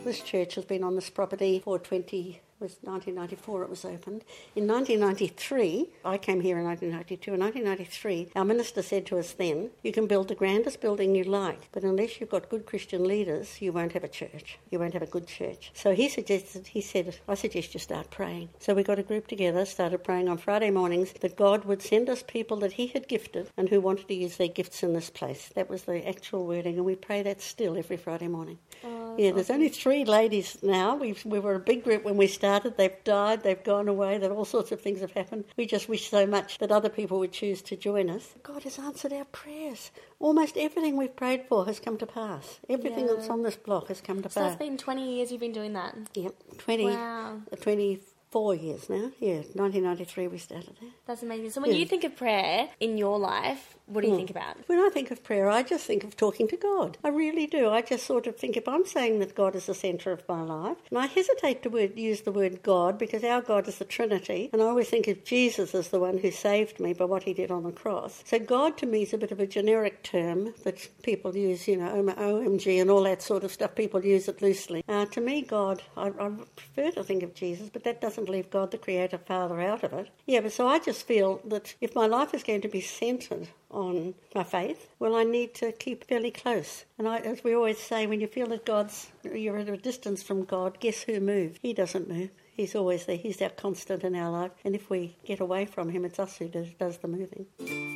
This 0.05 0.21
church 0.21 0.53
has 0.53 0.65
been 0.65 0.83
on 0.83 0.93
this 0.93 1.09
property 1.09 1.59
for 1.59 1.79
20 1.79 2.39
was 2.59 2.77
1994 2.83 3.63
it 3.63 3.69
was 3.69 3.85
opened. 3.85 4.23
In 4.55 4.65
1993, 4.67 5.89
I 6.05 6.17
came 6.17 6.41
here 6.41 6.57
in 6.57 6.65
1992. 6.65 7.33
In 7.33 7.39
1993, 7.39 8.31
our 8.35 8.45
minister 8.45 8.81
said 8.81 9.05
to 9.07 9.19
us 9.19 9.33
then, 9.33 9.71
You 9.83 9.91
can 9.91 10.07
build 10.07 10.29
the 10.29 10.35
grandest 10.35 10.79
building 10.79 11.15
you 11.15 11.25
like, 11.25 11.69
but 11.71 11.83
unless 11.83 12.19
you've 12.19 12.29
got 12.29 12.49
good 12.49 12.65
Christian 12.65 13.03
leaders, 13.03 13.61
you 13.61 13.73
won't 13.73 13.91
have 13.91 14.03
a 14.03 14.07
church. 14.07 14.57
You 14.71 14.79
won't 14.79 14.93
have 14.93 15.01
a 15.01 15.07
good 15.07 15.27
church. 15.27 15.71
So 15.73 15.93
he 15.93 16.07
suggested, 16.07 16.67
he 16.67 16.81
said, 16.81 17.19
I 17.27 17.35
suggest 17.35 17.73
you 17.73 17.79
start 17.79 18.09
praying. 18.09 18.49
So 18.59 18.73
we 18.73 18.83
got 18.83 18.99
a 18.99 19.03
group 19.03 19.27
together, 19.27 19.65
started 19.65 20.03
praying 20.03 20.29
on 20.29 20.37
Friday 20.37 20.71
mornings 20.71 21.13
that 21.21 21.35
God 21.35 21.65
would 21.65 21.81
send 21.81 22.09
us 22.09 22.23
people 22.23 22.57
that 22.57 22.73
he 22.73 22.87
had 22.87 23.07
gifted 23.07 23.49
and 23.57 23.67
who 23.69 23.81
wanted 23.81 24.07
to 24.07 24.13
use 24.13 24.37
their 24.37 24.47
gifts 24.47 24.81
in 24.81 24.93
this 24.93 25.09
place. 25.09 25.49
That 25.55 25.69
was 25.69 25.83
the 25.83 26.07
actual 26.07 26.45
wording, 26.45 26.77
and 26.77 26.85
we 26.85 26.95
pray 26.95 27.21
that 27.23 27.41
still 27.41 27.77
every 27.77 27.97
Friday 27.97 28.27
morning. 28.27 28.59
Oh, 28.83 29.04
Oh, 29.17 29.21
yeah, 29.21 29.31
there's 29.31 29.49
only 29.49 29.69
three 29.69 30.03
ladies 30.05 30.57
now. 30.61 30.95
we 30.95 31.15
we 31.23 31.39
were 31.39 31.55
a 31.55 31.59
big 31.59 31.83
group 31.83 32.03
when 32.03 32.17
we 32.17 32.27
started 32.27 32.77
they've 32.77 33.03
died, 33.03 33.43
they've 33.43 33.63
gone 33.63 33.87
away, 33.87 34.17
that 34.17 34.31
all 34.31 34.45
sorts 34.45 34.71
of 34.71 34.81
things 34.81 34.99
have 35.01 35.11
happened. 35.11 35.45
We 35.57 35.65
just 35.65 35.87
wish 35.87 36.09
so 36.09 36.25
much 36.27 36.57
that 36.57 36.71
other 36.71 36.89
people 36.89 37.19
would 37.19 37.31
choose 37.31 37.61
to 37.63 37.75
join 37.75 38.09
us. 38.09 38.33
God 38.43 38.63
has 38.63 38.77
answered 38.77 39.13
our 39.13 39.25
prayers. 39.25 39.91
Almost 40.19 40.57
everything 40.57 40.97
we've 40.97 41.15
prayed 41.15 41.45
for 41.47 41.65
has 41.65 41.79
come 41.79 41.97
to 41.97 42.05
pass. 42.05 42.59
Everything 42.69 43.07
yeah. 43.07 43.13
that's 43.15 43.29
on 43.29 43.43
this 43.43 43.55
block 43.55 43.87
has 43.87 44.01
come 44.01 44.21
to 44.21 44.29
so 44.29 44.41
pass. 44.41 44.49
So 44.49 44.53
it's 44.53 44.59
been 44.59 44.77
20 44.77 45.15
years 45.15 45.31
you've 45.31 45.41
been 45.41 45.51
doing 45.51 45.73
that? 45.73 45.95
Yep, 46.13 46.33
20, 46.57 46.85
wow. 46.85 47.41
Uh, 47.51 47.55
20 47.55 47.99
four 48.35 48.53
years 48.53 48.89
now. 48.89 49.11
Yeah, 49.21 49.43
1993 49.55 50.27
we 50.27 50.37
started 50.39 50.75
there. 50.81 50.89
That's 51.07 51.23
amazing. 51.23 51.51
So 51.51 51.61
when 51.61 51.71
yeah. 51.71 51.77
you 51.77 51.85
think 51.85 52.03
of 52.03 52.17
prayer 52.17 52.67
in 52.81 52.97
your 52.97 53.17
life, 53.17 53.77
what 53.87 54.01
do 54.01 54.07
you 54.07 54.13
mm. 54.13 54.17
think 54.17 54.29
about? 54.29 54.57
When 54.67 54.79
I 54.79 54.89
think 54.89 55.11
of 55.11 55.23
prayer, 55.23 55.49
I 55.49 55.63
just 55.63 55.85
think 55.85 56.03
of 56.03 56.17
talking 56.17 56.47
to 56.47 56.57
God. 56.57 56.97
I 57.03 57.09
really 57.09 57.45
do. 57.45 57.69
I 57.69 57.81
just 57.81 58.05
sort 58.05 58.27
of 58.27 58.35
think 58.35 58.57
if 58.57 58.67
I'm 58.67 58.85
saying 58.85 59.19
that 59.19 59.35
God 59.35 59.55
is 59.55 59.67
the 59.67 59.73
centre 59.73 60.11
of 60.11 60.27
my 60.27 60.41
life, 60.41 60.77
and 60.89 60.97
I 60.97 61.05
hesitate 61.05 61.61
to 61.63 61.69
word, 61.69 61.97
use 61.97 62.21
the 62.21 62.31
word 62.31 62.63
God 62.63 62.97
because 62.97 63.23
our 63.23 63.41
God 63.41 63.67
is 63.67 63.77
the 63.77 63.85
Trinity, 63.85 64.49
and 64.51 64.61
I 64.61 64.65
always 64.65 64.89
think 64.89 65.07
of 65.07 65.23
Jesus 65.23 65.75
as 65.75 65.89
the 65.89 65.99
one 65.99 66.17
who 66.17 66.31
saved 66.31 66.79
me 66.79 66.93
by 66.93 67.05
what 67.05 67.23
he 67.23 67.33
did 67.33 67.51
on 67.51 67.63
the 67.63 67.71
cross. 67.71 68.23
So 68.25 68.39
God 68.39 68.77
to 68.77 68.85
me 68.85 69.03
is 69.03 69.13
a 69.13 69.17
bit 69.17 69.31
of 69.31 69.39
a 69.39 69.47
generic 69.47 70.03
term 70.03 70.53
that 70.63 70.89
people 71.03 71.35
use, 71.35 71.67
you 71.67 71.77
know, 71.77 71.91
OMG 72.17 72.81
and 72.81 72.89
all 72.89 73.03
that 73.03 73.21
sort 73.21 73.43
of 73.43 73.51
stuff. 73.51 73.75
People 73.75 74.03
use 74.03 74.27
it 74.27 74.41
loosely. 74.41 74.83
Uh, 74.87 75.05
to 75.05 75.21
me, 75.21 75.41
God, 75.41 75.83
I, 75.95 76.07
I 76.07 76.31
prefer 76.55 76.91
to 76.91 77.03
think 77.03 77.23
of 77.23 77.35
Jesus, 77.35 77.69
but 77.69 77.83
that 77.83 78.01
doesn't 78.01 78.29
leave 78.29 78.49
God 78.49 78.71
the 78.71 78.77
Creator 78.77 79.19
Father 79.19 79.61
out 79.61 79.83
of 79.83 79.93
it. 79.93 80.09
Yeah, 80.25 80.41
but 80.41 80.53
so 80.53 80.67
I 80.67 80.79
just 80.79 81.05
feel 81.05 81.41
that 81.45 81.75
if 81.81 81.95
my 81.95 82.07
life 82.07 82.33
is 82.33 82.43
going 82.43 82.61
to 82.61 82.67
be 82.67 82.81
centred 82.81 83.49
on 83.75 84.15
my 84.33 84.43
faith, 84.43 84.89
well, 84.99 85.15
I 85.15 85.23
need 85.23 85.53
to 85.55 85.71
keep 85.71 86.05
fairly 86.05 86.31
close. 86.31 86.85
And 86.97 87.07
I, 87.07 87.17
as 87.17 87.43
we 87.43 87.53
always 87.53 87.77
say, 87.77 88.07
when 88.07 88.21
you 88.21 88.27
feel 88.27 88.47
that 88.47 88.65
God's, 88.65 89.11
you're 89.23 89.57
at 89.57 89.69
a 89.69 89.77
distance 89.77 90.23
from 90.23 90.45
God, 90.45 90.79
guess 90.79 91.01
who 91.03 91.19
moves? 91.19 91.59
He 91.61 91.73
doesn't 91.73 92.09
move. 92.09 92.29
He's 92.55 92.73
always 92.73 93.05
there. 93.05 93.17
He's 93.17 93.41
our 93.41 93.49
constant 93.49 94.03
in 94.03 94.15
our 94.15 94.31
life. 94.31 94.51
And 94.63 94.75
if 94.75 94.89
we 94.89 95.17
get 95.25 95.41
away 95.41 95.65
from 95.65 95.89
Him, 95.89 96.05
it's 96.05 96.19
us 96.19 96.37
who 96.37 96.47
does, 96.47 96.69
does 96.79 96.97
the 96.99 97.07
moving. 97.09 97.94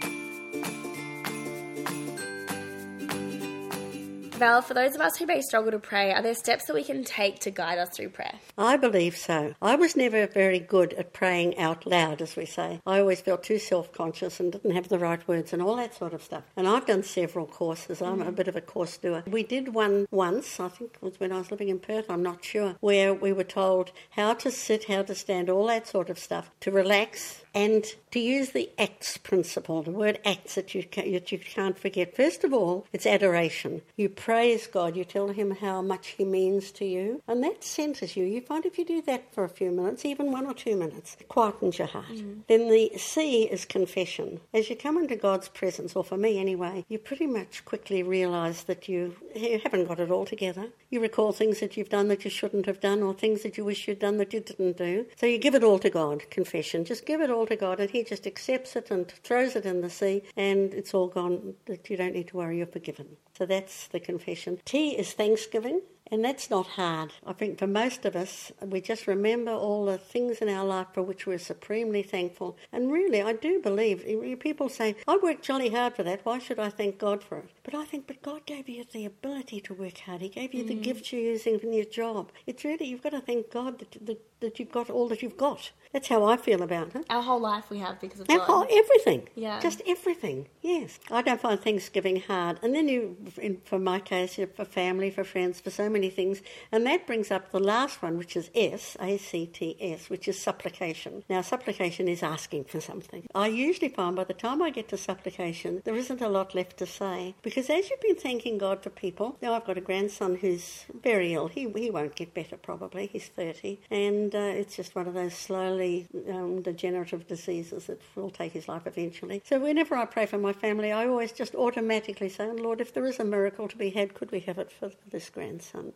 Val, 4.39 4.61
for 4.61 4.73
those 4.73 4.95
of 4.95 5.01
us 5.01 5.17
who 5.17 5.25
may 5.25 5.41
struggle 5.41 5.69
to 5.71 5.79
pray, 5.79 6.13
are 6.13 6.21
there 6.21 6.33
steps 6.33 6.63
that 6.67 6.73
we 6.73 6.85
can 6.85 7.03
take 7.03 7.39
to 7.39 7.51
guide 7.51 7.77
us 7.77 7.89
through 7.89 8.07
prayer? 8.07 8.35
I 8.57 8.77
believe 8.77 9.17
so. 9.17 9.53
I 9.61 9.75
was 9.75 9.97
never 9.97 10.27
very 10.27 10.59
good 10.59 10.93
at 10.93 11.11
praying 11.11 11.57
out 11.57 11.85
loud, 11.85 12.21
as 12.21 12.37
we 12.37 12.45
say. 12.45 12.79
I 12.87 13.01
always 13.01 13.19
felt 13.19 13.43
too 13.43 13.59
self 13.59 13.91
conscious 13.91 14.39
and 14.39 14.53
didn't 14.53 14.75
have 14.75 14.87
the 14.87 14.97
right 14.97 15.27
words 15.27 15.51
and 15.51 15.61
all 15.61 15.75
that 15.75 15.93
sort 15.93 16.13
of 16.13 16.23
stuff. 16.23 16.45
And 16.55 16.69
I've 16.69 16.85
done 16.85 17.03
several 17.03 17.47
courses. 17.47 18.01
I'm 18.01 18.19
mm. 18.19 18.29
a 18.29 18.31
bit 18.31 18.47
of 18.47 18.55
a 18.55 18.61
course 18.61 18.97
doer. 18.97 19.23
We 19.27 19.43
did 19.43 19.73
one 19.73 20.07
once, 20.09 20.57
I 20.57 20.69
think 20.69 20.91
it 20.93 21.01
was 21.01 21.19
when 21.19 21.33
I 21.33 21.39
was 21.39 21.51
living 21.51 21.67
in 21.67 21.79
Perth, 21.79 22.09
I'm 22.09 22.23
not 22.23 22.45
sure, 22.45 22.77
where 22.79 23.13
we 23.13 23.33
were 23.33 23.43
told 23.43 23.91
how 24.11 24.35
to 24.35 24.51
sit, 24.51 24.85
how 24.85 25.01
to 25.01 25.15
stand, 25.15 25.49
all 25.49 25.67
that 25.67 25.85
sort 25.85 26.09
of 26.09 26.17
stuff, 26.17 26.49
to 26.61 26.71
relax 26.71 27.43
and 27.53 27.85
to 28.11 28.19
use 28.19 28.51
the 28.51 28.69
acts 28.77 29.17
principle, 29.17 29.83
the 29.83 29.91
word 29.91 30.19
acts 30.25 30.55
that 30.55 30.73
you, 30.73 30.83
can, 30.83 31.11
that 31.11 31.31
you 31.31 31.39
can't 31.39 31.77
forget. 31.77 32.15
First 32.15 32.43
of 32.43 32.53
all, 32.53 32.87
it's 32.91 33.05
adoration. 33.05 33.81
You 33.95 34.09
praise 34.09 34.67
God, 34.67 34.95
you 34.95 35.03
tell 35.03 35.29
Him 35.29 35.51
how 35.51 35.81
much 35.81 36.07
He 36.09 36.25
means 36.25 36.71
to 36.71 36.85
you, 36.85 37.21
and 37.27 37.43
that 37.43 37.63
centers 37.63 38.15
you. 38.15 38.25
You 38.25 38.41
find 38.41 38.65
if 38.65 38.77
you 38.77 38.85
do 38.85 39.01
that 39.03 39.33
for 39.33 39.43
a 39.43 39.49
few 39.49 39.71
minutes, 39.71 40.05
even 40.05 40.31
one 40.31 40.45
or 40.45 40.53
two 40.53 40.75
minutes, 40.75 41.17
it 41.19 41.29
quietens 41.29 41.77
your 41.77 41.87
heart. 41.87 42.07
Mm. 42.09 42.41
Then 42.47 42.69
the 42.69 42.91
C 42.97 43.43
is 43.43 43.65
confession. 43.65 44.39
As 44.53 44.69
you 44.69 44.75
come 44.75 44.97
into 44.97 45.15
God's 45.15 45.49
presence, 45.49 45.95
or 45.95 46.03
for 46.03 46.17
me 46.17 46.39
anyway, 46.39 46.85
you 46.87 46.97
pretty 46.97 47.27
much 47.27 47.65
quickly 47.65 48.03
realise 48.03 48.63
that 48.63 48.87
you, 48.87 49.15
you 49.35 49.59
haven't 49.63 49.87
got 49.87 49.99
it 49.99 50.11
all 50.11 50.25
together. 50.25 50.67
You 50.89 51.01
recall 51.01 51.31
things 51.31 51.59
that 51.59 51.77
you've 51.77 51.89
done 51.89 52.07
that 52.07 52.23
you 52.23 52.31
shouldn't 52.31 52.65
have 52.65 52.79
done, 52.79 53.03
or 53.03 53.13
things 53.13 53.43
that 53.43 53.57
you 53.57 53.65
wish 53.65 53.87
you'd 53.87 53.99
done 53.99 54.17
that 54.17 54.33
you 54.33 54.39
didn't 54.39 54.77
do. 54.77 55.05
So 55.17 55.25
you 55.25 55.37
give 55.37 55.55
it 55.55 55.63
all 55.63 55.79
to 55.79 55.89
God, 55.89 56.29
confession. 56.29 56.85
Just 56.85 57.05
give 57.05 57.21
it 57.21 57.29
all 57.29 57.38
to 57.47 57.55
God, 57.55 57.79
and 57.79 57.89
He 57.89 58.03
just 58.03 58.27
accepts 58.27 58.75
it 58.75 58.91
and 58.91 59.07
throws 59.07 59.55
it 59.55 59.65
in 59.65 59.81
the 59.81 59.89
sea, 59.89 60.23
and 60.35 60.73
it's 60.73 60.93
all 60.93 61.07
gone. 61.07 61.55
That 61.65 61.89
you 61.89 61.97
don't 61.97 62.13
need 62.13 62.29
to 62.29 62.37
worry, 62.37 62.57
you're 62.57 62.67
forgiven. 62.67 63.07
So 63.37 63.45
that's 63.45 63.87
the 63.87 63.99
confession. 63.99 64.59
T 64.65 64.91
is 64.97 65.13
thanksgiving. 65.13 65.81
And 66.11 66.25
that's 66.25 66.49
not 66.49 66.67
hard. 66.67 67.13
I 67.25 67.33
think 67.33 67.59
for 67.59 67.67
most 67.67 68.05
of 68.05 68.15
us, 68.15 68.51
we 68.61 68.81
just 68.81 69.07
remember 69.07 69.51
all 69.51 69.85
the 69.85 69.97
things 69.97 70.39
in 70.39 70.49
our 70.49 70.65
life 70.65 70.87
for 70.93 71.03
which 71.03 71.27
we're 71.27 71.37
supremely 71.37 72.03
thankful. 72.03 72.57
And 72.71 72.91
really, 72.91 73.21
I 73.21 73.33
do 73.33 73.59
believe 73.59 74.39
people 74.39 74.69
say, 74.69 74.95
I 75.07 75.17
worked 75.17 75.43
jolly 75.43 75.69
hard 75.69 75.95
for 75.95 76.03
that. 76.03 76.21
Why 76.25 76.39
should 76.39 76.59
I 76.59 76.69
thank 76.69 76.97
God 76.97 77.23
for 77.23 77.37
it? 77.39 77.49
But 77.63 77.75
I 77.75 77.85
think, 77.85 78.07
but 78.07 78.21
God 78.21 78.45
gave 78.45 78.67
you 78.67 78.83
the 78.91 79.05
ability 79.05 79.61
to 79.61 79.73
work 79.73 79.99
hard. 79.99 80.21
He 80.21 80.29
gave 80.29 80.53
you 80.53 80.63
the 80.63 80.75
mm. 80.75 80.83
gifts 80.83 81.13
you're 81.13 81.21
using 81.21 81.59
in 81.59 81.73
your 81.73 81.85
job. 81.85 82.31
It's 82.47 82.63
really, 82.63 82.87
you've 82.87 83.03
got 83.03 83.11
to 83.11 83.21
thank 83.21 83.51
God 83.51 83.79
that, 83.79 84.05
that, 84.05 84.21
that 84.39 84.59
you've 84.59 84.71
got 84.71 84.89
all 84.89 85.07
that 85.09 85.21
you've 85.21 85.37
got. 85.37 85.71
That's 85.91 86.07
how 86.07 86.23
I 86.23 86.37
feel 86.37 86.61
about 86.61 86.95
it. 86.95 87.05
Our 87.09 87.23
whole 87.23 87.39
life 87.39 87.69
we 87.71 87.79
have 87.79 87.99
because 87.99 88.19
of 88.19 88.29
Now, 88.29 88.45
God. 88.45 88.67
oh, 88.69 88.77
everything. 88.79 89.27
Yeah. 89.35 89.59
Just 89.59 89.81
everything. 89.87 90.47
Yes. 90.61 90.99
I 91.09 91.23
don't 91.23 91.41
find 91.41 91.59
Thanksgiving 91.59 92.21
hard. 92.21 92.59
And 92.61 92.75
then 92.75 92.87
you, 92.87 93.17
in, 93.41 93.61
for 93.65 93.79
my 93.79 93.99
case, 93.99 94.39
for 94.55 94.65
family, 94.65 95.09
for 95.09 95.23
friends, 95.23 95.59
for 95.59 95.71
so 95.71 95.89
many 95.89 95.98
things. 96.07 96.41
And 96.71 96.85
that 96.85 97.05
brings 97.05 97.31
up 97.31 97.51
the 97.51 97.59
last 97.59 98.01
one, 98.01 98.17
which 98.17 98.37
is 98.37 98.49
S, 98.55 98.95
A 99.01 99.17
C 99.17 99.45
T 99.45 99.75
S, 99.81 100.09
which 100.09 100.29
is 100.29 100.41
supplication. 100.41 101.25
Now, 101.29 101.41
supplication 101.41 102.07
is 102.07 102.23
asking 102.23 102.63
for 102.63 102.79
something. 102.79 103.27
I 103.35 103.47
usually 103.47 103.89
find 103.89 104.15
by 104.15 104.23
the 104.23 104.33
time 104.33 104.61
I 104.61 104.69
get 104.69 104.87
to 104.89 104.97
supplication, 104.97 105.81
there 105.83 105.95
isn't 105.95 106.21
a 106.21 106.29
lot 106.29 106.55
left 106.55 106.77
to 106.77 106.85
say. 106.85 107.35
Because 107.41 107.69
as 107.69 107.89
you've 107.89 107.99
been 107.99 108.15
thanking 108.15 108.57
God 108.57 108.81
for 108.81 108.89
people, 108.89 109.37
now 109.41 109.53
I've 109.53 109.65
got 109.65 109.77
a 109.77 109.81
grandson 109.81 110.35
who's 110.35 110.85
very 111.03 111.33
ill. 111.33 111.47
He, 111.47 111.69
he 111.75 111.89
won't 111.89 112.15
get 112.15 112.33
better 112.33 112.55
probably. 112.55 113.07
He's 113.07 113.27
30. 113.27 113.81
And 113.91 114.33
uh, 114.33 114.37
it's 114.37 114.77
just 114.77 114.95
one 114.95 115.07
of 115.07 115.13
those 115.15 115.33
slowly 115.33 116.07
um, 116.29 116.61
degenerative 116.61 117.27
diseases 117.27 117.87
that 117.87 117.99
will 118.15 118.29
take 118.29 118.53
his 118.53 118.67
life 118.67 118.85
eventually. 118.85 119.41
So 119.45 119.59
whenever 119.59 119.95
I 119.95 120.05
pray 120.05 120.27
for 120.27 120.37
my 120.37 120.53
family, 120.53 120.91
I 120.91 121.07
always 121.07 121.31
just 121.31 121.55
automatically 121.55 122.29
say, 122.29 122.51
Lord, 122.51 122.81
if 122.81 122.93
there 122.93 123.05
is 123.05 123.19
a 123.19 123.25
miracle 123.25 123.67
to 123.67 123.77
be 123.77 123.89
had, 123.89 124.13
could 124.13 124.31
we 124.31 124.41
have 124.41 124.59
it 124.59 124.71
for 124.71 124.91
this 125.09 125.29
grandson? 125.29 125.88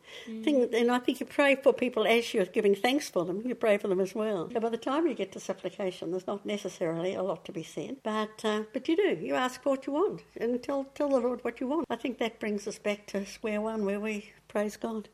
Think, 0.44 0.74
and 0.74 0.92
I 0.92 1.00
think 1.00 1.20
you 1.20 1.26
pray 1.26 1.56
for 1.56 1.74
people 1.74 2.06
as 2.06 2.34
you're 2.34 2.46
giving 2.46 2.76
thanks 2.76 3.10
for 3.10 3.26
them. 3.26 3.42
You 3.46 3.56
pray 3.56 3.78
for 3.78 3.88
them 3.88 4.00
as 4.00 4.14
well. 4.16 4.50
So 4.52 4.60
by 4.60 4.70
the 4.70 4.78
time 4.78 5.08
you 5.08 5.14
get 5.14 5.32
to 5.34 5.40
supplication, 5.40 6.12
there's 6.12 6.28
not 6.28 6.46
necessarily 6.46 7.14
a 7.16 7.24
lot 7.24 7.46
to 7.46 7.52
be 7.52 7.64
said, 7.64 7.98
but 8.04 8.44
uh, 8.44 8.64
but 8.74 8.88
you 8.88 8.96
do. 8.96 9.18
You 9.22 9.36
ask 9.36 9.62
for 9.62 9.72
what 9.72 9.88
you 9.88 9.94
want 9.94 10.24
and 10.40 10.62
tell 10.62 10.86
tell 10.96 11.10
the 11.10 11.20
Lord 11.20 11.44
what 11.44 11.60
you 11.60 11.68
want. 11.68 11.86
I 11.90 11.96
think 11.96 12.18
that 12.18 12.40
brings 12.40 12.68
us 12.68 12.80
back 12.80 13.08
to 13.08 13.26
square 13.26 13.62
one, 13.62 13.86
where 13.86 14.00
we 14.00 14.32
praise 14.48 14.78
God. 14.78 15.10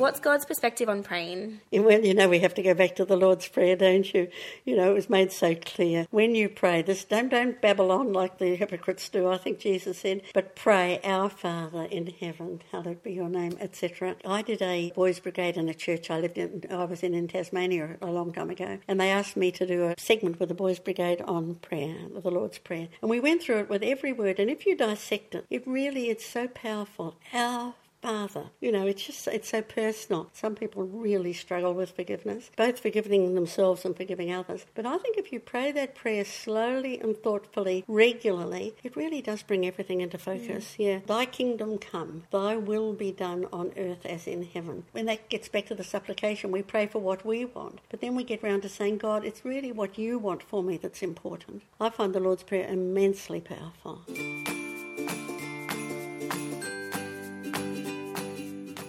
What's 0.00 0.18
God's 0.18 0.46
perspective 0.46 0.88
on 0.88 1.02
praying? 1.02 1.60
Well, 1.70 2.02
you 2.02 2.14
know, 2.14 2.26
we 2.26 2.38
have 2.38 2.54
to 2.54 2.62
go 2.62 2.72
back 2.72 2.96
to 2.96 3.04
the 3.04 3.18
Lord's 3.18 3.46
Prayer, 3.46 3.76
don't 3.76 4.14
you? 4.14 4.28
You 4.64 4.74
know, 4.74 4.92
it 4.92 4.94
was 4.94 5.10
made 5.10 5.30
so 5.30 5.54
clear. 5.54 6.06
When 6.10 6.34
you 6.34 6.48
pray, 6.48 6.80
this 6.80 7.04
don't, 7.04 7.28
don't 7.28 7.60
babble 7.60 7.92
on 7.92 8.14
like 8.14 8.38
the 8.38 8.56
hypocrites 8.56 9.10
do, 9.10 9.28
I 9.28 9.36
think 9.36 9.58
Jesus 9.58 9.98
said, 9.98 10.22
but 10.32 10.56
pray, 10.56 11.00
Our 11.04 11.28
Father 11.28 11.82
in 11.82 12.06
heaven, 12.06 12.62
hallowed 12.72 13.02
be 13.02 13.12
your 13.12 13.28
name, 13.28 13.58
etc. 13.60 14.16
I 14.24 14.40
did 14.40 14.62
a 14.62 14.90
boys' 14.92 15.20
brigade 15.20 15.58
in 15.58 15.68
a 15.68 15.74
church 15.74 16.10
I 16.10 16.18
lived 16.18 16.38
in, 16.38 16.64
I 16.70 16.84
was 16.84 17.02
in 17.02 17.12
in 17.12 17.28
Tasmania 17.28 17.98
a 18.00 18.06
long 18.06 18.32
time 18.32 18.48
ago, 18.48 18.78
and 18.88 18.98
they 18.98 19.10
asked 19.10 19.36
me 19.36 19.52
to 19.52 19.66
do 19.66 19.84
a 19.84 19.96
segment 19.98 20.40
with 20.40 20.48
the 20.48 20.54
boys' 20.54 20.78
brigade 20.78 21.20
on 21.20 21.56
prayer, 21.56 21.96
the 22.10 22.30
Lord's 22.30 22.56
Prayer. 22.56 22.88
And 23.02 23.10
we 23.10 23.20
went 23.20 23.42
through 23.42 23.58
it 23.58 23.68
with 23.68 23.82
every 23.82 24.14
word, 24.14 24.38
and 24.38 24.48
if 24.48 24.64
you 24.64 24.78
dissect 24.78 25.34
it, 25.34 25.44
it 25.50 25.66
really 25.66 26.08
is 26.08 26.24
so 26.24 26.48
powerful. 26.48 27.16
Our 27.34 27.74
Father. 28.02 28.46
You 28.60 28.72
know, 28.72 28.86
it's 28.86 29.04
just, 29.04 29.28
it's 29.28 29.50
so 29.50 29.62
personal. 29.62 30.30
Some 30.32 30.54
people 30.54 30.84
really 30.84 31.32
struggle 31.32 31.74
with 31.74 31.90
forgiveness, 31.90 32.50
both 32.56 32.80
forgiving 32.80 33.34
themselves 33.34 33.84
and 33.84 33.96
forgiving 33.96 34.32
others. 34.32 34.66
But 34.74 34.86
I 34.86 34.98
think 34.98 35.18
if 35.18 35.32
you 35.32 35.40
pray 35.40 35.72
that 35.72 35.94
prayer 35.94 36.24
slowly 36.24 36.98
and 37.00 37.16
thoughtfully, 37.16 37.84
regularly, 37.86 38.74
it 38.82 38.96
really 38.96 39.20
does 39.20 39.42
bring 39.42 39.66
everything 39.66 40.00
into 40.00 40.18
focus. 40.18 40.76
Yeah. 40.78 41.00
Thy 41.06 41.26
kingdom 41.26 41.78
come, 41.78 42.24
thy 42.30 42.56
will 42.56 42.92
be 42.92 43.12
done 43.12 43.46
on 43.52 43.72
earth 43.76 44.06
as 44.06 44.26
in 44.26 44.44
heaven. 44.44 44.84
When 44.92 45.06
that 45.06 45.28
gets 45.28 45.48
back 45.48 45.66
to 45.66 45.74
the 45.74 45.84
supplication, 45.84 46.50
we 46.50 46.62
pray 46.62 46.86
for 46.86 47.00
what 47.00 47.24
we 47.24 47.44
want. 47.44 47.80
But 47.90 48.00
then 48.00 48.14
we 48.14 48.24
get 48.24 48.42
round 48.42 48.62
to 48.62 48.68
saying, 48.68 48.98
God, 48.98 49.24
it's 49.24 49.44
really 49.44 49.72
what 49.72 49.98
you 49.98 50.18
want 50.18 50.42
for 50.42 50.62
me 50.62 50.76
that's 50.76 51.02
important. 51.02 51.62
I 51.78 51.90
find 51.90 52.14
the 52.14 52.20
Lord's 52.20 52.42
Prayer 52.42 52.66
immensely 52.66 53.40
powerful. 53.40 54.02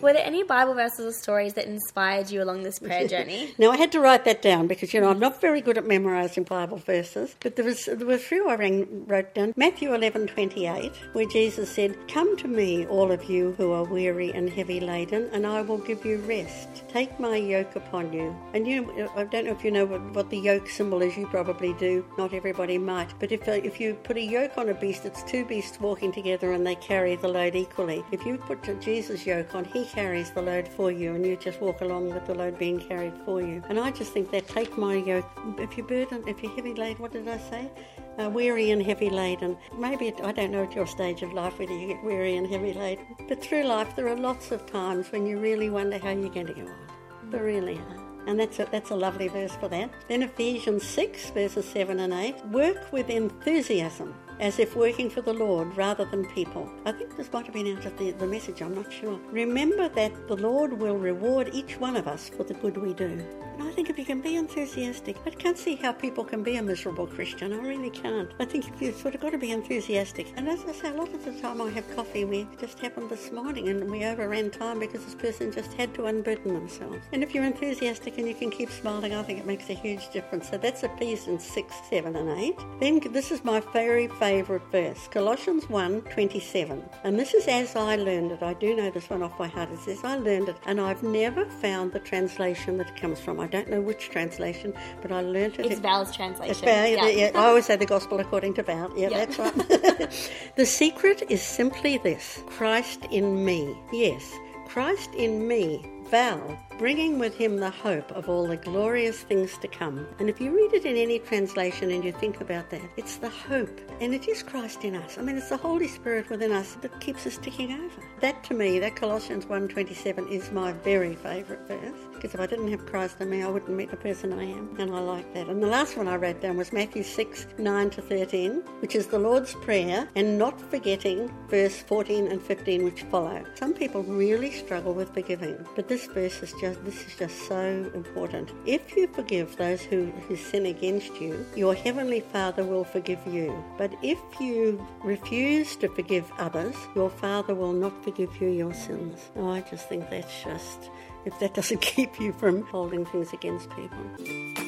Were 0.01 0.13
there 0.13 0.25
any 0.25 0.43
Bible 0.43 0.73
verses 0.73 1.05
or 1.05 1.11
stories 1.11 1.53
that 1.53 1.65
inspired 1.65 2.31
you 2.31 2.41
along 2.41 2.63
this 2.63 2.79
prayer 2.79 3.07
journey? 3.13 3.53
Now 3.59 3.69
I 3.69 3.77
had 3.77 3.91
to 3.91 3.99
write 3.99 4.25
that 4.25 4.41
down 4.41 4.67
because 4.67 4.93
you 4.93 5.01
know 5.01 5.09
I'm 5.09 5.19
not 5.19 5.39
very 5.39 5.61
good 5.61 5.77
at 5.77 5.85
memorising 5.85 6.43
Bible 6.43 6.77
verses, 6.77 7.35
but 7.39 7.55
there 7.55 7.65
was 7.65 7.85
there 7.85 8.07
were 8.07 8.15
a 8.15 8.17
few 8.17 8.49
I 8.49 8.55
rang, 8.55 9.05
wrote 9.05 9.35
down. 9.35 9.53
Matthew 9.55 9.93
eleven 9.93 10.25
twenty 10.25 10.65
eight, 10.65 10.93
where 11.13 11.27
Jesus 11.27 11.69
said, 11.69 11.95
"Come 12.07 12.35
to 12.37 12.47
me, 12.47 12.87
all 12.87 13.11
of 13.11 13.25
you 13.25 13.53
who 13.57 13.71
are 13.71 13.83
weary 13.83 14.31
and 14.31 14.49
heavy 14.49 14.79
laden, 14.79 15.29
and 15.33 15.45
I 15.45 15.61
will 15.61 15.77
give 15.77 16.03
you 16.03 16.17
rest. 16.27 16.83
Take 16.89 17.19
my 17.19 17.35
yoke 17.35 17.75
upon 17.75 18.11
you." 18.11 18.35
And 18.53 18.67
you, 18.67 19.09
I 19.15 19.25
don't 19.25 19.45
know 19.45 19.51
if 19.51 19.63
you 19.63 19.71
know 19.71 19.85
what, 19.85 20.01
what 20.15 20.29
the 20.31 20.39
yoke 20.39 20.67
symbol 20.67 21.01
is. 21.03 21.15
You 21.15 21.27
probably 21.27 21.73
do. 21.73 22.03
Not 22.17 22.33
everybody 22.33 22.77
might, 22.79 23.13
but 23.19 23.31
if 23.31 23.47
if 23.47 23.79
you 23.79 23.93
put 23.93 24.17
a 24.17 24.21
yoke 24.21 24.57
on 24.57 24.69
a 24.69 24.73
beast, 24.73 25.05
it's 25.05 25.21
two 25.23 25.45
beasts 25.45 25.79
walking 25.79 26.11
together 26.11 26.53
and 26.53 26.65
they 26.65 26.75
carry 26.75 27.15
the 27.15 27.27
load 27.27 27.55
equally. 27.55 28.03
If 28.11 28.25
you 28.25 28.37
put 28.37 28.61
Jesus' 28.81 29.25
yoke 29.25 29.53
on, 29.53 29.65
he 29.65 29.85
carries 29.91 30.31
the 30.31 30.41
load 30.41 30.67
for 30.67 30.91
you, 30.91 31.13
and 31.13 31.25
you 31.25 31.35
just 31.35 31.59
walk 31.61 31.81
along 31.81 32.13
with 32.13 32.25
the 32.25 32.33
load 32.33 32.57
being 32.57 32.79
carried 32.79 33.13
for 33.25 33.41
you. 33.41 33.61
And 33.69 33.79
I 33.79 33.91
just 33.91 34.13
think 34.13 34.31
that 34.31 34.47
take 34.47 34.77
my 34.77 34.95
yoke. 34.95 35.29
If 35.57 35.77
you're 35.77 35.85
burdened, 35.85 36.27
if 36.27 36.41
you're 36.41 36.55
heavy 36.55 36.73
laden, 36.73 37.01
what 37.01 37.11
did 37.11 37.27
I 37.27 37.37
say? 37.37 37.71
Uh, 38.17 38.29
weary 38.29 38.71
and 38.71 38.81
heavy 38.81 39.09
laden. 39.09 39.57
Maybe 39.77 40.07
it, 40.07 40.19
I 40.23 40.31
don't 40.31 40.51
know 40.51 40.63
at 40.63 40.75
your 40.75 40.87
stage 40.87 41.21
of 41.23 41.33
life 41.33 41.59
whether 41.59 41.77
you 41.77 41.87
get 41.87 42.03
weary 42.03 42.37
and 42.37 42.47
heavy 42.47 42.73
laden, 42.73 43.05
but 43.27 43.41
through 43.41 43.63
life 43.63 43.95
there 43.95 44.07
are 44.07 44.17
lots 44.17 44.51
of 44.51 44.65
times 44.65 45.11
when 45.11 45.25
you 45.25 45.39
really 45.39 45.69
wonder 45.69 45.97
how 45.97 46.11
you're 46.11 46.29
going 46.29 46.47
to 46.47 46.53
go 46.53 46.61
on. 46.61 47.29
There 47.29 47.43
really 47.43 47.77
are. 47.77 48.01
And 48.27 48.39
that's 48.39 48.59
a, 48.59 48.67
that's 48.71 48.91
a 48.91 48.95
lovely 48.95 49.27
verse 49.27 49.55
for 49.55 49.67
that. 49.69 49.89
Then 50.07 50.23
Ephesians 50.23 50.83
6, 50.85 51.31
verses 51.31 51.65
7 51.65 51.99
and 51.99 52.13
8. 52.13 52.45
Work 52.47 52.91
with 52.91 53.09
enthusiasm, 53.09 54.13
as 54.41 54.57
if 54.57 54.75
working 54.75 55.07
for 55.07 55.21
the 55.21 55.33
Lord 55.33 55.77
rather 55.77 56.03
than 56.03 56.25
people. 56.25 56.69
I 56.85 56.91
think 56.91 57.15
this 57.15 57.31
might 57.31 57.45
have 57.45 57.53
been 57.53 57.77
out 57.77 57.85
of 57.85 57.95
the, 57.97 58.11
the 58.11 58.25
message, 58.25 58.61
I'm 58.61 58.73
not 58.73 58.91
sure. 58.91 59.19
Remember 59.29 59.87
that 59.87 60.27
the 60.27 60.35
Lord 60.35 60.73
will 60.73 60.97
reward 60.97 61.51
each 61.53 61.79
one 61.79 61.95
of 61.95 62.07
us 62.07 62.27
for 62.29 62.43
the 62.43 62.55
good 62.55 62.75
we 62.75 62.93
do. 62.93 63.23
And 63.59 63.69
I 63.69 63.71
think 63.71 63.91
if 63.91 63.99
you 63.99 64.05
can 64.05 64.21
be 64.21 64.37
enthusiastic, 64.37 65.17
I 65.27 65.29
can't 65.29 65.57
see 65.57 65.75
how 65.75 65.91
people 65.91 66.23
can 66.23 66.41
be 66.41 66.55
a 66.55 66.63
miserable 66.63 67.05
Christian. 67.05 67.53
I 67.53 67.57
really 67.57 67.91
can't. 67.91 68.31
I 68.39 68.45
think 68.45 68.65
you've 68.81 68.95
sort 68.95 69.13
of 69.13 69.21
got 69.21 69.29
to 69.31 69.37
be 69.37 69.51
enthusiastic. 69.51 70.33
And 70.35 70.49
as 70.49 70.65
I 70.67 70.71
say, 70.71 70.89
a 70.89 70.93
lot 70.93 71.13
of 71.13 71.23
the 71.23 71.39
time 71.39 71.61
I 71.61 71.69
have 71.69 71.95
coffee, 71.95 72.25
we 72.25 72.47
just 72.59 72.79
happened 72.79 73.11
this 73.11 73.31
morning 73.31 73.69
and 73.69 73.91
we 73.91 74.05
overran 74.05 74.49
time 74.49 74.79
because 74.79 75.05
this 75.05 75.13
person 75.13 75.51
just 75.51 75.73
had 75.73 75.93
to 75.95 76.07
unburden 76.07 76.55
themselves. 76.55 77.05
And 77.11 77.21
if 77.21 77.35
you're 77.35 77.43
enthusiastic 77.43 78.17
and 78.17 78.27
you 78.27 78.33
can 78.33 78.49
keep 78.49 78.71
smiling, 78.71 79.13
I 79.13 79.21
think 79.21 79.37
it 79.37 79.45
makes 79.45 79.69
a 79.69 79.73
huge 79.73 80.09
difference. 80.11 80.49
So 80.49 80.57
that's 80.57 80.81
Ephesians 80.81 81.45
6, 81.45 81.75
7 81.91 82.15
and 82.15 82.29
8. 82.39 82.55
Then 82.79 82.99
this 83.11 83.29
is 83.29 83.43
my 83.43 83.59
very 83.71 84.07
favourite 84.07 84.30
verse, 84.39 85.07
Colossians 85.09 85.69
1, 85.69 86.01
27. 86.03 86.81
And 87.03 87.19
this 87.19 87.33
is 87.33 87.47
as 87.47 87.75
I 87.75 87.97
learned 87.97 88.31
it. 88.31 88.41
I 88.41 88.53
do 88.53 88.73
know 88.73 88.89
this 88.89 89.09
one 89.09 89.21
off 89.21 89.37
by 89.37 89.47
heart. 89.47 89.69
It 89.71 89.79
says, 89.79 89.99
I 90.03 90.15
learned 90.15 90.47
it 90.49 90.55
and 90.65 90.79
I've 90.79 91.03
never 91.03 91.45
found 91.45 91.91
the 91.91 91.99
translation 91.99 92.77
that 92.77 92.87
it 92.89 92.95
comes 92.95 93.19
from. 93.19 93.39
I 93.41 93.47
don't 93.47 93.69
know 93.69 93.81
which 93.81 94.09
translation, 94.09 94.73
but 95.01 95.11
I 95.11 95.21
learned 95.21 95.59
it. 95.59 95.65
It's 95.65 95.81
Val's 95.81 96.15
translation. 96.15 96.51
It's 96.51 96.61
Val, 96.61 96.87
yeah. 96.87 97.07
yeah. 97.07 97.31
I 97.35 97.47
always 97.47 97.65
say 97.65 97.75
the 97.75 97.85
gospel 97.85 98.19
according 98.21 98.53
to 98.55 98.63
Val. 98.63 98.91
Yeah, 98.97 99.09
Yeah. 99.09 99.25
that's 99.25 99.37
right. 99.37 100.39
the 100.55 100.65
secret 100.65 101.23
is 101.29 101.41
simply 101.41 101.97
this 101.97 102.41
Christ 102.47 103.05
in 103.11 103.43
me. 103.43 103.75
Yes, 103.91 104.33
Christ 104.67 105.09
in 105.15 105.47
me. 105.47 105.85
Val, 106.09 106.57
bringing 106.81 107.19
with 107.19 107.37
him 107.37 107.57
the 107.57 107.69
hope 107.69 108.11
of 108.13 108.27
all 108.27 108.47
the 108.47 108.57
glorious 108.57 109.19
things 109.19 109.55
to 109.59 109.67
come. 109.67 110.03
And 110.17 110.27
if 110.27 110.41
you 110.41 110.49
read 110.49 110.73
it 110.73 110.83
in 110.83 110.97
any 110.97 111.19
translation 111.19 111.91
and 111.91 112.03
you 112.03 112.11
think 112.11 112.41
about 112.41 112.71
that, 112.71 112.81
it's 112.97 113.17
the 113.17 113.29
hope. 113.29 113.79
And 113.99 114.15
it 114.15 114.27
is 114.27 114.41
Christ 114.41 114.83
in 114.83 114.95
us. 114.95 115.19
I 115.19 115.21
mean, 115.21 115.37
it's 115.37 115.49
the 115.49 115.57
Holy 115.57 115.87
Spirit 115.87 116.27
within 116.31 116.51
us 116.51 116.73
that 116.81 116.99
keeps 116.99 117.27
us 117.27 117.37
ticking 117.37 117.71
over. 117.71 118.03
That 118.21 118.43
to 118.45 118.55
me, 118.55 118.79
that 118.79 118.95
Colossians 118.95 119.45
1.27 119.45 120.31
is 120.31 120.51
my 120.51 120.71
very 120.71 121.13
favourite 121.13 121.67
verse. 121.67 121.99
Because 122.15 122.33
if 122.33 122.39
I 122.39 122.47
didn't 122.47 122.71
have 122.71 122.87
Christ 122.87 123.21
in 123.21 123.29
me, 123.29 123.43
I 123.43 123.47
wouldn't 123.47 123.77
meet 123.77 123.91
the 123.91 123.97
person 123.97 124.33
I 124.33 124.45
am. 124.45 124.75
And 124.79 124.89
I 124.95 125.01
like 125.01 125.31
that. 125.35 125.49
And 125.49 125.61
the 125.61 125.67
last 125.67 125.97
one 125.97 126.07
I 126.07 126.15
wrote 126.15 126.41
down 126.41 126.57
was 126.57 126.73
Matthew 126.73 127.03
6, 127.03 127.45
9 127.59 127.89
to 127.91 128.01
13, 128.01 128.53
which 128.79 128.95
is 128.95 129.05
the 129.05 129.19
Lord's 129.19 129.53
Prayer, 129.53 130.09
and 130.15 130.39
not 130.39 130.59
forgetting 130.59 131.31
verse 131.47 131.77
14 131.77 132.31
and 132.31 132.41
15, 132.41 132.83
which 132.83 133.03
follow. 133.03 133.43
Some 133.53 133.75
people 133.75 134.01
really 134.01 134.49
struggle 134.49 134.95
with 134.95 135.13
forgiving, 135.13 135.63
but 135.75 135.87
this 135.87 136.07
verse 136.07 136.41
is 136.41 136.53
just 136.59 136.70
this 136.83 137.07
is 137.07 137.15
just 137.15 137.47
so 137.47 137.91
important. 137.93 138.51
If 138.65 138.95
you 138.95 139.07
forgive 139.07 139.55
those 139.57 139.81
who, 139.81 140.05
who 140.27 140.35
sin 140.35 140.65
against 140.65 141.19
you, 141.19 141.45
your 141.55 141.75
heavenly 141.75 142.19
Father 142.19 142.63
will 142.63 142.83
forgive 142.83 143.19
you. 143.27 143.63
But 143.77 143.93
if 144.01 144.19
you 144.39 144.85
refuse 145.03 145.75
to 145.77 145.89
forgive 145.89 146.31
others, 146.37 146.75
your 146.95 147.09
Father 147.09 147.55
will 147.55 147.73
not 147.73 148.03
forgive 148.03 148.41
you 148.41 148.49
your 148.49 148.73
sins. 148.73 149.19
Oh, 149.35 149.49
I 149.49 149.61
just 149.61 149.87
think 149.89 150.09
that's 150.09 150.43
just 150.43 150.89
if 151.25 151.37
that 151.39 151.53
doesn't 151.53 151.81
keep 151.93 152.19
you 152.19 152.33
from 152.33 152.63
holding 152.63 153.05
things 153.05 153.33
against 153.33 153.69
people. 153.71 154.61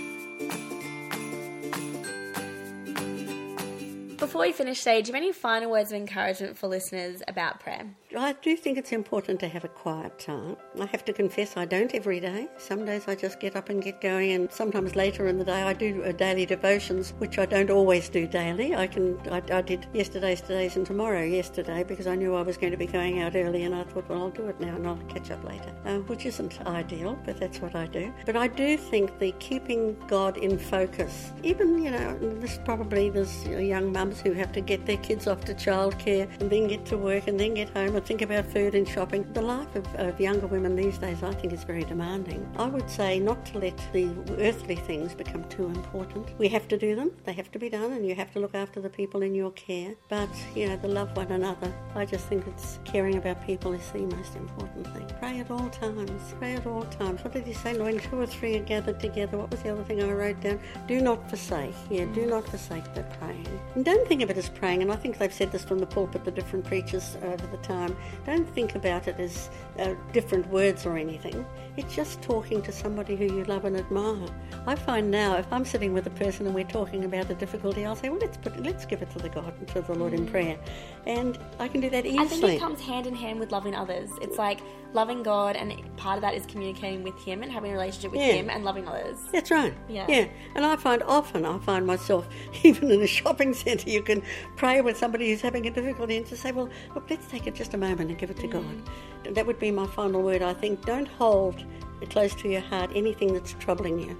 Before 4.17 4.41
we 4.41 4.51
finish, 4.53 4.79
Sage, 4.79 5.05
do 5.05 5.09
you 5.09 5.13
have 5.15 5.21
any 5.21 5.33
final 5.33 5.69
words 5.69 5.91
of 5.91 5.97
encouragement 5.97 6.57
for 6.57 6.67
listeners 6.67 7.21
about 7.27 7.59
prayer? 7.59 7.87
I 8.15 8.33
do 8.33 8.55
think 8.55 8.77
it's 8.77 8.91
important 8.91 9.39
to 9.39 9.47
have 9.47 9.63
a 9.63 9.67
quiet 9.67 10.19
time. 10.19 10.55
I 10.79 10.85
have 10.87 11.03
to 11.05 11.13
confess 11.13 11.57
I 11.57 11.65
don't 11.65 11.93
every 11.95 12.19
day. 12.19 12.47
Some 12.57 12.85
days 12.85 13.07
I 13.07 13.15
just 13.15 13.39
get 13.39 13.55
up 13.55 13.69
and 13.69 13.81
get 13.81 14.01
going, 14.01 14.31
and 14.33 14.51
sometimes 14.51 14.95
later 14.95 15.27
in 15.27 15.39
the 15.39 15.45
day 15.45 15.63
I 15.63 15.73
do 15.73 16.11
daily 16.13 16.45
devotions, 16.45 17.13
which 17.17 17.39
I 17.39 17.45
don't 17.45 17.71
always 17.71 18.09
do 18.09 18.27
daily. 18.27 18.75
I 18.75 18.85
can 18.85 19.17
I, 19.31 19.41
I 19.51 19.61
did 19.61 19.87
yesterday's, 19.93 20.41
today's, 20.41 20.75
and 20.75 20.85
tomorrow 20.85 21.23
yesterday 21.23 21.83
because 21.83 22.05
I 22.05 22.15
knew 22.15 22.35
I 22.35 22.43
was 22.43 22.55
going 22.55 22.71
to 22.71 22.77
be 22.77 22.85
going 22.85 23.21
out 23.21 23.35
early, 23.35 23.63
and 23.63 23.73
I 23.73 23.83
thought, 23.83 24.07
well, 24.09 24.23
I'll 24.23 24.29
do 24.29 24.47
it 24.47 24.59
now 24.59 24.75
and 24.75 24.87
I'll 24.87 24.97
catch 25.09 25.31
up 25.31 25.43
later, 25.43 25.73
uh, 25.85 25.97
which 25.99 26.25
isn't 26.25 26.61
ideal, 26.67 27.17
but 27.25 27.39
that's 27.39 27.59
what 27.61 27.75
I 27.75 27.87
do. 27.87 28.13
But 28.25 28.35
I 28.35 28.47
do 28.47 28.77
think 28.77 29.17
the 29.17 29.31
keeping 29.39 29.97
God 30.07 30.37
in 30.37 30.59
focus, 30.59 31.31
even 31.41 31.81
you 31.81 31.89
know, 31.89 32.17
this 32.39 32.59
probably 32.63 33.09
there's 33.09 33.43
young 33.45 33.91
mums 33.91 34.21
who 34.21 34.33
have 34.33 34.51
to 34.51 34.61
get 34.61 34.85
their 34.85 34.97
kids 34.97 35.25
off 35.25 35.43
to 35.45 35.55
childcare 35.55 36.29
and 36.39 36.49
then 36.51 36.67
get 36.67 36.85
to 36.85 36.97
work 36.97 37.27
and 37.27 37.39
then 37.39 37.55
get 37.55 37.69
home 37.69 37.95
think 38.03 38.21
about 38.21 38.45
food 38.45 38.75
and 38.75 38.87
shopping. 38.87 39.25
The 39.33 39.41
life 39.41 39.75
of, 39.75 39.85
of, 39.95 40.19
younger 40.19 40.47
women 40.47 40.75
these 40.75 40.97
days, 40.97 41.23
I 41.23 41.33
think, 41.33 41.53
is 41.53 41.63
very 41.63 41.83
demanding. 41.83 42.47
I 42.57 42.65
would 42.65 42.89
say 42.89 43.19
not 43.19 43.45
to 43.47 43.59
let 43.59 43.79
the 43.93 44.09
earthly 44.39 44.75
things 44.75 45.13
become 45.13 45.43
too 45.49 45.65
important. 45.65 46.37
We 46.37 46.47
have 46.49 46.67
to 46.67 46.77
do 46.77 46.95
them, 46.95 47.11
they 47.25 47.33
have 47.33 47.51
to 47.51 47.59
be 47.59 47.69
done, 47.69 47.93
and 47.93 48.05
you 48.07 48.15
have 48.15 48.31
to 48.33 48.39
look 48.39 48.55
after 48.55 48.81
the 48.81 48.89
people 48.89 49.23
in 49.23 49.33
your 49.33 49.51
care. 49.51 49.95
But, 50.09 50.29
you 50.55 50.67
know, 50.67 50.77
the 50.77 50.87
love 50.87 51.15
one 51.15 51.31
another, 51.31 51.73
I 51.95 52.05
just 52.05 52.27
think 52.27 52.45
it's 52.47 52.79
caring 52.83 53.17
about 53.17 53.45
people 53.45 53.73
is 53.73 53.89
the 53.91 53.99
most 53.99 54.35
important 54.35 54.87
thing. 54.93 55.09
Pray 55.19 55.39
at 55.39 55.49
all 55.49 55.69
times. 55.69 56.33
Pray 56.39 56.55
at 56.55 56.65
all 56.67 56.83
times. 56.85 57.23
What 57.23 57.33
did 57.33 57.45
he 57.45 57.53
say? 57.53 57.77
When 57.77 57.99
two 57.99 58.19
or 58.19 58.25
three 58.25 58.57
are 58.57 58.63
gathered 58.63 58.99
together, 58.99 59.37
what 59.37 59.51
was 59.51 59.61
the 59.61 59.69
other 59.69 59.83
thing 59.83 60.01
I 60.01 60.11
wrote 60.11 60.41
down? 60.41 60.59
Do 60.87 61.01
not 61.01 61.29
forsake. 61.29 61.73
Yeah, 61.89 62.05
do 62.13 62.25
not 62.25 62.47
forsake 62.47 62.93
the 62.93 63.03
praying. 63.19 63.59
And 63.75 63.85
don't 63.85 64.07
think 64.07 64.21
of 64.21 64.29
it 64.29 64.37
as 64.37 64.49
praying, 64.49 64.81
and 64.81 64.91
I 64.91 64.95
think 64.95 65.17
they've 65.17 65.33
said 65.33 65.51
this 65.51 65.63
from 65.63 65.79
the 65.79 65.85
pulpit, 65.85 66.25
the 66.25 66.31
different 66.31 66.65
preachers 66.65 67.17
over 67.23 67.47
the 67.47 67.57
time. 67.57 67.92
Don't 68.25 68.47
think 68.53 68.75
about 68.75 69.07
it 69.07 69.19
as 69.19 69.49
uh, 69.79 69.95
different 70.11 70.47
words 70.47 70.85
or 70.85 70.97
anything. 70.97 71.45
It's 71.77 71.95
just 71.95 72.21
talking 72.21 72.61
to 72.61 72.71
somebody 72.71 73.15
who 73.15 73.25
you 73.25 73.43
love 73.45 73.65
and 73.65 73.75
admire. 73.75 74.27
I 74.67 74.75
find 74.75 75.09
now, 75.09 75.37
if 75.37 75.51
I'm 75.51 75.65
sitting 75.65 75.93
with 75.93 76.05
a 76.07 76.11
person 76.11 76.45
and 76.45 76.55
we're 76.55 76.63
talking 76.63 77.03
about 77.05 77.29
a 77.29 77.35
difficulty, 77.35 77.85
I'll 77.85 77.95
say, 77.95 78.09
"Well, 78.09 78.19
let's 78.19 78.37
put, 78.37 78.61
let's 78.61 78.85
give 78.85 79.01
it 79.01 79.09
to 79.11 79.19
the 79.19 79.29
God 79.29 79.53
and 79.57 79.67
to 79.69 79.81
the 79.81 79.95
Lord 79.95 80.13
in 80.13 80.25
mm. 80.25 80.31
prayer," 80.31 80.57
and 81.05 81.37
I 81.59 81.67
can 81.67 81.81
do 81.81 81.89
that 81.89 82.05
easily. 82.05 82.23
I 82.23 82.27
think 82.27 82.43
it 82.43 82.59
comes 82.59 82.79
hand 82.81 83.07
in 83.07 83.15
hand 83.15 83.39
with 83.39 83.51
loving 83.51 83.75
others. 83.75 84.09
It's 84.21 84.37
like 84.37 84.59
loving 84.93 85.23
God, 85.23 85.55
and 85.55 85.73
part 85.97 86.17
of 86.17 86.21
that 86.21 86.33
is 86.33 86.45
communicating 86.45 87.03
with 87.03 87.17
Him 87.23 87.43
and 87.43 87.51
having 87.51 87.71
a 87.71 87.73
relationship 87.73 88.11
with 88.11 88.21
yeah. 88.21 88.33
Him 88.33 88.49
and 88.49 88.63
loving 88.63 88.87
others. 88.87 89.17
That's 89.31 89.51
right. 89.51 89.73
Yeah. 89.89 90.05
Yeah. 90.07 90.27
And 90.55 90.65
I 90.65 90.75
find 90.75 91.03
often, 91.03 91.45
I 91.45 91.57
find 91.59 91.85
myself, 91.85 92.27
even 92.63 92.91
in 92.91 93.01
a 93.01 93.07
shopping 93.07 93.53
centre, 93.53 93.89
you 93.89 94.01
can 94.01 94.21
pray 94.55 94.81
with 94.81 94.97
somebody 94.97 95.29
who's 95.29 95.41
having 95.41 95.65
a 95.67 95.71
difficulty 95.71 96.17
and 96.17 96.25
to 96.27 96.37
say, 96.37 96.51
well, 96.51 96.69
look, 96.95 97.09
let's 97.09 97.27
take 97.27 97.47
it 97.47 97.55
just 97.55 97.73
a 97.73 97.77
moment 97.87 98.09
and 98.09 98.19
give 98.19 98.29
it 98.29 98.37
to 98.37 98.47
mm. 98.47 98.51
God. 98.51 99.35
That 99.35 99.45
would 99.45 99.59
be 99.59 99.71
my 99.71 99.87
final 99.87 100.21
word, 100.21 100.41
I 100.41 100.53
think. 100.53 100.85
Don't 100.85 101.07
hold 101.07 101.63
close 102.09 102.35
to 102.35 102.49
your 102.49 102.61
heart 102.61 102.89
anything 102.93 103.33
that's 103.33 103.53
troubling 103.59 103.97
you 103.97 104.17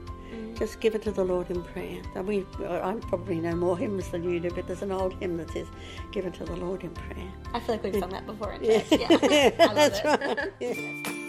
just 0.56 0.80
give 0.80 0.96
it 0.96 1.02
to 1.04 1.12
the 1.12 1.24
Lord 1.24 1.50
in 1.50 1.64
prayer. 1.64 2.02
We, 2.24 2.46
I 2.66 2.96
probably 3.08 3.40
know 3.40 3.56
more 3.56 3.78
hymns 3.78 4.10
than 4.10 4.24
you 4.24 4.40
do, 4.40 4.50
but 4.50 4.68
there's 4.68 4.82
an 4.82 4.92
old 4.92 5.14
hymn 5.16 5.38
that 5.38 5.52
says, 5.52 5.68
"Give 6.12 6.26
it 6.26 6.34
to 6.36 6.46
the 6.46 6.56
Lord 6.56 6.84
in 6.84 6.92
prayer." 6.92 7.32
I 7.54 7.60
feel 7.60 7.76
like 7.76 7.84
we've 7.84 7.96
sung 7.96 8.10
that 8.10 8.26
before 8.26 8.54
in 8.54 8.64
church. 8.64 8.86
Yeah, 8.92 9.08
yeah. 9.30 9.74
that's 9.74 10.00
it. 10.00 10.06
right. 10.06 10.52
Yeah. 10.60 11.23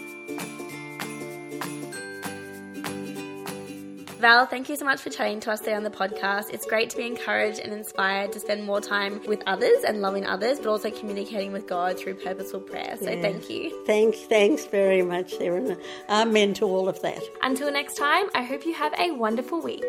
Val, 4.19 4.45
thank 4.45 4.69
you 4.69 4.75
so 4.77 4.85
much 4.85 5.01
for 5.01 5.09
chatting 5.09 5.39
to 5.41 5.51
us 5.51 5.59
today 5.59 5.73
on 5.73 5.83
the 5.83 5.89
podcast. 5.89 6.53
It's 6.53 6.65
great 6.65 6.89
to 6.91 6.97
be 6.97 7.05
encouraged 7.05 7.59
and 7.59 7.73
inspired 7.73 8.31
to 8.31 8.39
spend 8.39 8.65
more 8.65 8.79
time 8.79 9.21
with 9.27 9.43
others 9.45 9.83
and 9.85 10.01
loving 10.01 10.25
others, 10.25 10.57
but 10.57 10.67
also 10.67 10.89
communicating 10.89 11.51
with 11.51 11.67
God 11.67 11.99
through 11.99 12.15
purposeful 12.15 12.61
prayer. 12.61 12.95
So 12.99 13.11
yeah. 13.11 13.21
thank 13.21 13.49
you. 13.49 13.85
Thanks, 13.85 14.19
thanks 14.21 14.65
very 14.65 15.01
much, 15.01 15.37
Sarah. 15.37 15.77
Amen 16.09 16.53
to 16.55 16.65
all 16.65 16.87
of 16.87 17.01
that. 17.01 17.21
Until 17.43 17.71
next 17.71 17.95
time, 17.95 18.27
I 18.33 18.43
hope 18.43 18.65
you 18.65 18.73
have 18.73 18.93
a 18.97 19.11
wonderful 19.11 19.61
week. 19.61 19.85